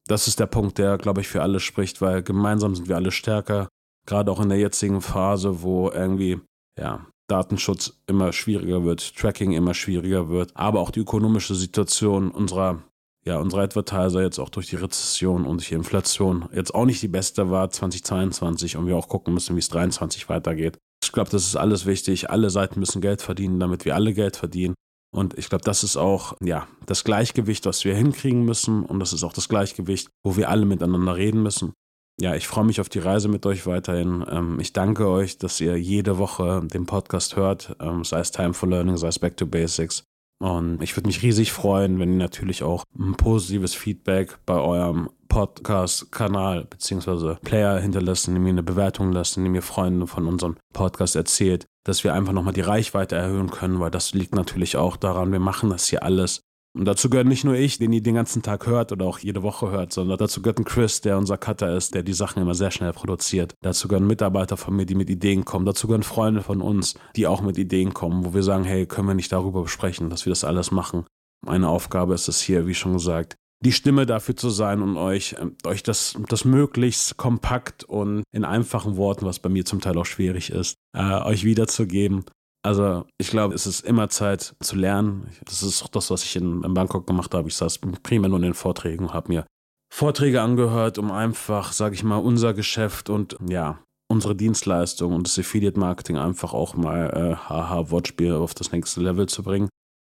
Das 0.07 0.27
ist 0.27 0.39
der 0.39 0.45
Punkt, 0.45 0.77
der, 0.77 0.97
glaube 0.97 1.21
ich, 1.21 1.27
für 1.27 1.41
alle 1.41 1.59
spricht, 1.59 2.01
weil 2.01 2.23
gemeinsam 2.23 2.73
sind 2.75 2.87
wir 2.87 2.95
alle 2.95 3.11
stärker. 3.11 3.67
Gerade 4.07 4.31
auch 4.31 4.39
in 4.39 4.49
der 4.49 4.59
jetzigen 4.59 5.01
Phase, 5.01 5.61
wo 5.61 5.89
irgendwie, 5.89 6.39
ja, 6.79 7.05
Datenschutz 7.27 7.93
immer 8.07 8.33
schwieriger 8.33 8.83
wird, 8.83 9.15
Tracking 9.15 9.51
immer 9.53 9.73
schwieriger 9.73 10.29
wird, 10.29 10.51
aber 10.55 10.79
auch 10.79 10.91
die 10.91 10.99
ökonomische 10.99 11.55
Situation 11.55 12.31
unserer, 12.31 12.83
ja, 13.25 13.39
unserer 13.39 13.61
Advertiser 13.61 14.21
jetzt 14.21 14.39
auch 14.39 14.49
durch 14.49 14.67
die 14.67 14.75
Rezession 14.75 15.45
und 15.45 15.67
die 15.69 15.73
Inflation 15.73 16.47
jetzt 16.53 16.75
auch 16.75 16.85
nicht 16.85 17.01
die 17.01 17.07
beste 17.07 17.49
war 17.49 17.69
2022 17.69 18.77
und 18.77 18.87
wir 18.87 18.95
auch 18.95 19.07
gucken 19.07 19.33
müssen, 19.33 19.55
wie 19.55 19.59
es 19.59 19.69
2023 19.69 20.29
weitergeht. 20.29 20.77
Ich 21.03 21.11
glaube, 21.11 21.29
das 21.29 21.45
ist 21.45 21.55
alles 21.55 21.85
wichtig. 21.85 22.29
Alle 22.29 22.49
Seiten 22.49 22.79
müssen 22.79 23.01
Geld 23.01 23.21
verdienen, 23.21 23.59
damit 23.59 23.85
wir 23.85 23.95
alle 23.95 24.13
Geld 24.13 24.37
verdienen. 24.37 24.75
Und 25.15 25.37
ich 25.37 25.49
glaube, 25.49 25.63
das 25.63 25.83
ist 25.83 25.97
auch 25.97 26.35
ja, 26.43 26.67
das 26.87 27.03
Gleichgewicht, 27.03 27.65
was 27.65 27.85
wir 27.85 27.95
hinkriegen 27.95 28.43
müssen. 28.43 28.83
Und 28.83 28.99
das 28.99 29.13
ist 29.13 29.23
auch 29.23 29.31
das 29.31 29.47
Gleichgewicht, 29.47 30.09
wo 30.25 30.35
wir 30.35 30.49
alle 30.49 30.65
miteinander 30.65 31.15
reden 31.15 31.41
müssen. 31.41 31.73
Ja, 32.19 32.35
ich 32.35 32.47
freue 32.47 32.65
mich 32.65 32.79
auf 32.79 32.89
die 32.89 32.99
Reise 32.99 33.27
mit 33.27 33.45
euch 33.45 33.65
weiterhin. 33.67 34.25
Ähm, 34.29 34.59
ich 34.59 34.73
danke 34.73 35.07
euch, 35.09 35.37
dass 35.37 35.59
ihr 35.59 35.77
jede 35.77 36.17
Woche 36.17 36.61
den 36.65 36.85
Podcast 36.85 37.35
hört, 37.35 37.75
ähm, 37.81 38.03
sei 38.03 38.19
es 38.19 38.31
Time 38.31 38.53
for 38.53 38.69
Learning, 38.69 38.97
sei 38.97 39.09
es 39.09 39.19
Back 39.19 39.37
to 39.37 39.45
Basics. 39.45 40.03
Und 40.39 40.81
ich 40.81 40.95
würde 40.95 41.07
mich 41.07 41.23
riesig 41.23 41.51
freuen, 41.51 41.99
wenn 41.99 42.11
ihr 42.11 42.17
natürlich 42.17 42.63
auch 42.63 42.83
ein 42.97 43.15
positives 43.15 43.73
Feedback 43.73 44.37
bei 44.45 44.55
eurem 44.55 45.09
Podcast-Kanal 45.29 46.65
bzw. 46.65 47.35
Player 47.43 47.79
hinterlässt, 47.79 48.27
indem 48.27 48.45
ihr 48.45 48.51
eine 48.51 48.63
Bewertung 48.63 49.11
lasst, 49.11 49.37
indem 49.37 49.55
ihr 49.55 49.61
Freunde 49.61 50.07
von 50.07 50.27
unserem 50.27 50.57
Podcast 50.73 51.15
erzählt, 51.15 51.65
dass 51.85 52.03
wir 52.03 52.13
einfach 52.13 52.33
nochmal 52.33 52.53
die 52.53 52.61
Reichweite 52.61 53.15
erhöhen 53.15 53.49
können, 53.49 53.79
weil 53.79 53.91
das 53.91 54.13
liegt 54.13 54.35
natürlich 54.35 54.77
auch 54.77 54.97
daran, 54.97 55.31
wir 55.31 55.39
machen 55.39 55.69
das 55.69 55.87
hier 55.87 56.03
alles 56.03 56.41
und 56.75 56.83
dazu 56.85 57.09
gehört 57.09 57.27
nicht 57.27 57.45
nur 57.45 57.55
ich, 57.55 57.77
den 57.77 57.93
ihr 57.93 58.03
den 58.03 58.15
ganzen 58.15 58.41
Tag 58.41 58.67
hört 58.67 58.91
oder 58.91 59.05
auch 59.05 59.19
jede 59.19 59.43
Woche 59.43 59.71
hört, 59.71 59.93
sondern 59.93 60.17
dazu 60.17 60.41
gehört 60.41 60.59
ein 60.59 60.65
Chris, 60.65 60.99
der 60.99 61.17
unser 61.17 61.37
Cutter 61.37 61.73
ist, 61.75 61.95
der 61.95 62.03
die 62.03 62.13
Sachen 62.13 62.41
immer 62.41 62.53
sehr 62.53 62.71
schnell 62.71 62.91
produziert. 62.91 63.55
Dazu 63.61 63.87
gehören 63.87 64.07
Mitarbeiter 64.07 64.57
von 64.57 64.75
mir, 64.75 64.85
die 64.85 64.95
mit 64.95 65.09
Ideen 65.09 65.45
kommen. 65.45 65.65
Dazu 65.65 65.87
gehören 65.87 66.03
Freunde 66.03 66.41
von 66.41 66.61
uns, 66.61 66.95
die 67.15 67.27
auch 67.27 67.41
mit 67.41 67.57
Ideen 67.57 67.93
kommen, 67.93 68.25
wo 68.25 68.33
wir 68.33 68.43
sagen, 68.43 68.65
hey, 68.65 68.85
können 68.85 69.07
wir 69.07 69.15
nicht 69.15 69.31
darüber 69.31 69.63
besprechen, 69.63 70.09
dass 70.09 70.25
wir 70.25 70.31
das 70.31 70.43
alles 70.43 70.71
machen. 70.71 71.05
Meine 71.45 71.69
Aufgabe 71.69 72.13
ist 72.13 72.27
es 72.27 72.41
hier, 72.41 72.67
wie 72.67 72.73
schon 72.73 72.93
gesagt, 72.93 73.37
die 73.63 73.71
Stimme 73.71 74.05
dafür 74.05 74.35
zu 74.35 74.49
sein 74.49 74.81
und 74.81 74.97
euch, 74.97 75.33
äh, 75.33 75.67
euch 75.67 75.81
das, 75.81 76.17
das 76.27 76.45
möglichst 76.45 77.15
kompakt 77.17 77.83
und 77.83 78.23
in 78.31 78.43
einfachen 78.43 78.97
Worten, 78.97 79.25
was 79.25 79.39
bei 79.39 79.49
mir 79.49 79.65
zum 79.65 79.79
Teil 79.79 79.97
auch 79.97 80.05
schwierig 80.05 80.49
ist, 80.49 80.75
äh, 80.95 81.21
euch 81.21 81.45
wiederzugeben. 81.45 82.25
Also 82.65 83.05
ich 83.19 83.29
glaube, 83.29 83.53
es 83.53 83.67
ist 83.67 83.81
immer 83.81 84.09
Zeit 84.09 84.55
zu 84.59 84.75
lernen. 84.75 85.29
Das 85.45 85.61
ist 85.61 85.83
auch 85.83 85.87
das, 85.87 86.09
was 86.09 86.23
ich 86.23 86.35
in, 86.35 86.63
in 86.63 86.73
Bangkok 86.73 87.05
gemacht 87.05 87.35
habe. 87.35 87.47
Ich 87.47 87.55
saß 87.55 87.79
primär 88.01 88.27
nur 88.27 88.39
in 88.39 88.43
den 88.43 88.53
Vorträgen 88.55 89.05
und 89.05 89.13
habe 89.13 89.31
mir 89.31 89.45
Vorträge 89.93 90.41
angehört, 90.41 90.97
um 90.97 91.11
einfach, 91.11 91.73
sage 91.73 91.93
ich 91.93 92.03
mal, 92.03 92.17
unser 92.17 92.55
Geschäft 92.55 93.11
und 93.11 93.37
ja, 93.47 93.77
unsere 94.11 94.35
Dienstleistung 94.35 95.13
und 95.13 95.27
das 95.27 95.37
Affiliate 95.37 95.79
Marketing 95.79 96.17
einfach 96.17 96.53
auch 96.53 96.73
mal 96.73 97.11
äh, 97.11 97.35
haha 97.35 97.91
Wortspiel 97.91 98.33
auf 98.33 98.55
das 98.55 98.71
nächste 98.71 98.99
Level 98.99 99.27
zu 99.27 99.43
bringen. 99.43 99.69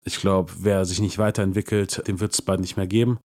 Ich 0.05 0.19
glaube, 0.19 0.53
wer 0.59 0.85
sich 0.85 1.01
nicht 1.01 1.19
weiterentwickelt, 1.19 2.03
dem 2.09 2.19
wird 2.19 2.33
es 2.33 2.43
bald 2.43 2.59
nicht 2.59 2.77
mehr 2.77 2.89
geben. 2.89 3.21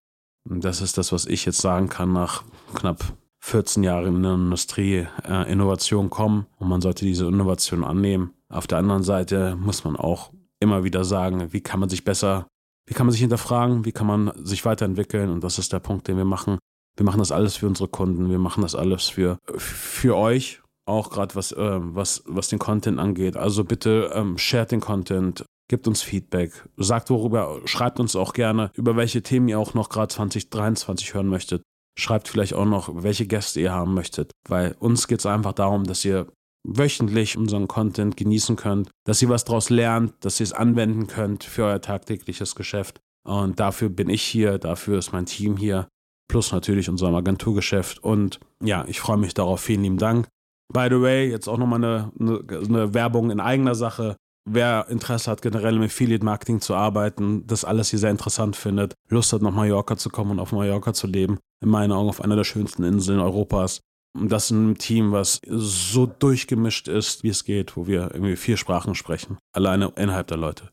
Und 0.48 0.64
das 0.64 0.80
ist 0.80 0.98
das, 0.98 1.10
was 1.10 1.26
ich 1.26 1.44
jetzt 1.46 1.60
sagen 1.60 1.88
kann 1.88 2.12
nach 2.12 2.44
knapp 2.76 3.16
14 3.46 3.82
Jahren 3.82 4.16
in 4.16 4.22
der 4.22 4.34
Industrie. 4.34 5.06
Äh, 5.26 5.50
Innovation 5.50 6.10
kommen 6.10 6.46
und 6.58 6.68
man 6.68 6.80
sollte 6.80 7.04
diese 7.04 7.26
Innovation 7.26 7.84
annehmen 7.84 8.32
auf 8.48 8.66
der 8.66 8.78
anderen 8.78 9.02
Seite 9.02 9.56
muss 9.56 9.84
man 9.84 9.96
auch 9.96 10.30
immer 10.60 10.84
wieder 10.84 11.04
sagen, 11.04 11.52
wie 11.52 11.60
kann 11.60 11.80
man 11.80 11.88
sich 11.88 12.04
besser, 12.04 12.46
wie 12.86 12.94
kann 12.94 13.06
man 13.06 13.12
sich 13.12 13.20
hinterfragen, 13.20 13.84
wie 13.84 13.92
kann 13.92 14.06
man 14.06 14.32
sich 14.36 14.64
weiterentwickeln 14.64 15.30
und 15.30 15.42
das 15.42 15.58
ist 15.58 15.72
der 15.72 15.80
Punkt, 15.80 16.08
den 16.08 16.16
wir 16.16 16.24
machen. 16.24 16.58
Wir 16.96 17.04
machen 17.04 17.18
das 17.18 17.32
alles 17.32 17.56
für 17.56 17.66
unsere 17.66 17.88
Kunden, 17.88 18.30
wir 18.30 18.38
machen 18.38 18.62
das 18.62 18.74
alles 18.74 19.08
für, 19.08 19.38
für 19.56 20.16
euch, 20.16 20.62
auch 20.86 21.10
gerade 21.10 21.34
was, 21.34 21.52
äh, 21.52 21.78
was, 21.80 22.22
was 22.26 22.48
den 22.48 22.58
Content 22.58 22.98
angeht. 22.98 23.36
Also 23.36 23.64
bitte 23.64 24.12
ähm, 24.14 24.38
shared 24.38 24.70
den 24.70 24.80
Content, 24.80 25.44
gebt 25.68 25.86
uns 25.88 26.00
Feedback, 26.02 26.52
sagt 26.76 27.10
worüber, 27.10 27.60
schreibt 27.66 28.00
uns 28.00 28.16
auch 28.16 28.32
gerne, 28.32 28.70
über 28.74 28.96
welche 28.96 29.22
Themen 29.22 29.48
ihr 29.48 29.58
auch 29.58 29.74
noch 29.74 29.88
gerade 29.88 30.14
2023 30.14 31.12
hören 31.12 31.26
möchtet. 31.26 31.62
Schreibt 31.98 32.28
vielleicht 32.28 32.54
auch 32.54 32.66
noch, 32.66 33.02
welche 33.02 33.26
Gäste 33.26 33.60
ihr 33.60 33.72
haben 33.72 33.94
möchtet, 33.94 34.32
weil 34.48 34.76
uns 34.78 35.08
geht 35.08 35.20
es 35.20 35.26
einfach 35.26 35.52
darum, 35.52 35.84
dass 35.84 36.04
ihr 36.04 36.26
wöchentlich 36.66 37.36
unseren 37.36 37.68
Content 37.68 38.16
genießen 38.16 38.56
könnt, 38.56 38.90
dass 39.04 39.22
ihr 39.22 39.28
was 39.28 39.44
daraus 39.44 39.70
lernt, 39.70 40.12
dass 40.24 40.40
ihr 40.40 40.44
es 40.44 40.52
anwenden 40.52 41.06
könnt 41.06 41.44
für 41.44 41.64
euer 41.64 41.80
tagtägliches 41.80 42.54
Geschäft. 42.54 43.00
Und 43.26 43.60
dafür 43.60 43.88
bin 43.88 44.08
ich 44.08 44.22
hier, 44.22 44.58
dafür 44.58 44.98
ist 44.98 45.12
mein 45.12 45.26
Team 45.26 45.56
hier, 45.56 45.88
plus 46.28 46.52
natürlich 46.52 46.88
unserem 46.88 47.14
Agenturgeschäft. 47.14 48.02
Und 48.02 48.40
ja, 48.62 48.84
ich 48.88 49.00
freue 49.00 49.16
mich 49.16 49.34
darauf. 49.34 49.60
Vielen 49.60 49.82
lieben 49.82 49.98
Dank. 49.98 50.28
By 50.72 50.88
the 50.90 51.00
way, 51.00 51.30
jetzt 51.30 51.48
auch 51.48 51.58
nochmal 51.58 51.84
eine, 51.84 52.12
eine, 52.18 52.44
eine 52.64 52.94
Werbung 52.94 53.30
in 53.30 53.40
eigener 53.40 53.74
Sache. 53.74 54.16
Wer 54.48 54.86
Interesse 54.88 55.30
hat, 55.30 55.42
generell 55.42 55.74
im 55.74 55.82
Affiliate 55.82 56.24
Marketing 56.24 56.60
zu 56.60 56.76
arbeiten, 56.76 57.44
das 57.48 57.64
alles 57.64 57.90
hier 57.90 57.98
sehr 57.98 58.12
interessant 58.12 58.54
findet, 58.54 58.94
Lust 59.08 59.32
hat, 59.32 59.42
nach 59.42 59.50
Mallorca 59.50 59.96
zu 59.96 60.08
kommen 60.08 60.30
und 60.30 60.38
auf 60.38 60.52
Mallorca 60.52 60.94
zu 60.94 61.08
leben, 61.08 61.38
in 61.60 61.68
meinen 61.68 61.90
Augen 61.90 62.08
auf 62.08 62.20
einer 62.20 62.36
der 62.36 62.44
schönsten 62.44 62.84
Inseln 62.84 63.18
Europas, 63.18 63.80
und 64.16 64.30
das 64.30 64.50
in 64.50 64.58
einem 64.58 64.78
Team, 64.78 65.12
was 65.12 65.40
so 65.46 66.06
durchgemischt 66.06 66.88
ist, 66.88 67.22
wie 67.24 67.28
es 67.28 67.44
geht, 67.44 67.76
wo 67.76 67.86
wir 67.86 68.12
irgendwie 68.14 68.36
vier 68.36 68.56
Sprachen 68.56 68.94
sprechen. 68.94 69.36
Alleine 69.52 69.92
innerhalb 69.96 70.28
der 70.28 70.38
Leute. 70.38 70.70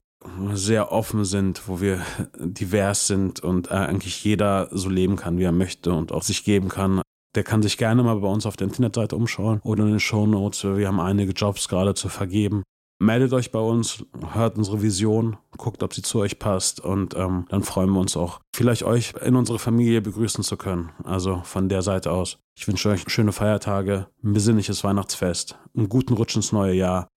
Sehr 0.53 0.91
offen 0.91 1.25
sind, 1.25 1.67
wo 1.67 1.81
wir 1.81 1.99
divers 2.39 3.07
sind 3.07 3.41
und 3.41 3.69
äh, 3.69 3.73
eigentlich 3.73 4.23
jeder 4.23 4.69
so 4.71 4.87
leben 4.87 5.17
kann, 5.17 5.37
wie 5.37 5.43
er 5.43 5.51
möchte 5.51 5.91
und 5.91 6.13
auch 6.13 6.23
sich 6.23 6.45
geben 6.45 6.69
kann. 6.69 7.01
Der 7.35 7.43
kann 7.43 7.61
sich 7.61 7.77
gerne 7.77 8.03
mal 8.03 8.19
bei 8.19 8.27
uns 8.27 8.45
auf 8.45 8.55
der 8.55 8.67
Internetseite 8.67 9.15
umschauen 9.15 9.59
oder 9.63 9.83
in 9.83 9.89
den 9.89 9.99
Show 9.99 10.25
Notes. 10.25 10.63
Wir 10.63 10.87
haben 10.87 11.01
einige 11.01 11.33
Jobs 11.33 11.67
gerade 11.67 11.95
zu 11.95 12.07
vergeben 12.07 12.63
meldet 13.03 13.33
euch 13.33 13.51
bei 13.51 13.59
uns, 13.59 14.05
hört 14.33 14.57
unsere 14.57 14.81
Vision, 14.81 15.37
guckt, 15.57 15.83
ob 15.83 15.93
sie 15.93 16.01
zu 16.01 16.19
euch 16.19 16.39
passt 16.39 16.79
und 16.79 17.15
ähm, 17.15 17.45
dann 17.49 17.63
freuen 17.63 17.89
wir 17.91 17.99
uns 17.99 18.17
auch, 18.17 18.39
vielleicht 18.55 18.83
euch 18.83 19.13
in 19.23 19.35
unsere 19.35 19.59
Familie 19.59 20.01
begrüßen 20.01 20.43
zu 20.43 20.57
können. 20.57 20.91
Also 21.03 21.41
von 21.43 21.69
der 21.69 21.81
Seite 21.81 22.11
aus. 22.11 22.37
Ich 22.57 22.67
wünsche 22.67 22.89
euch 22.89 23.03
schöne 23.07 23.31
Feiertage, 23.31 24.07
ein 24.23 24.33
besinnliches 24.33 24.83
Weihnachtsfest, 24.83 25.57
einen 25.75 25.89
guten 25.89 26.13
Rutsch 26.13 26.35
ins 26.35 26.51
neue 26.51 26.73
Jahr. 26.73 27.07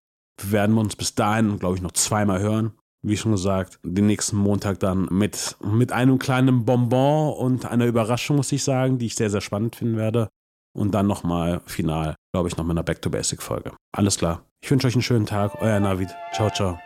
Wir 0.40 0.52
werden 0.52 0.76
uns 0.76 0.96
bis 0.96 1.14
dahin, 1.14 1.58
glaube 1.58 1.76
ich, 1.76 1.82
noch 1.82 1.92
zweimal 1.92 2.40
hören. 2.40 2.72
Wie 3.02 3.16
schon 3.16 3.32
gesagt, 3.32 3.78
den 3.84 4.06
nächsten 4.06 4.36
Montag 4.36 4.80
dann 4.80 5.06
mit, 5.10 5.56
mit 5.62 5.92
einem 5.92 6.18
kleinen 6.18 6.64
Bonbon 6.64 7.34
und 7.34 7.66
einer 7.66 7.86
Überraschung, 7.86 8.36
muss 8.36 8.50
ich 8.52 8.64
sagen, 8.64 8.98
die 8.98 9.06
ich 9.06 9.14
sehr, 9.14 9.30
sehr 9.30 9.40
spannend 9.40 9.76
finden 9.76 9.96
werde. 9.96 10.28
Und 10.74 10.92
dann 10.92 11.06
nochmal 11.06 11.62
final, 11.66 12.16
glaube 12.34 12.48
ich, 12.48 12.56
noch 12.56 12.64
mit 12.64 12.72
einer 12.72 12.82
Back-to-Basic-Folge. 12.82 13.72
Alles 13.96 14.18
klar. 14.18 14.42
Ich 14.66 14.70
wünsche 14.72 14.88
euch 14.88 14.94
einen 14.94 15.02
schönen 15.02 15.26
Tag. 15.26 15.62
Euer 15.62 15.78
Navid. 15.78 16.12
Ciao, 16.32 16.50
ciao. 16.50 16.80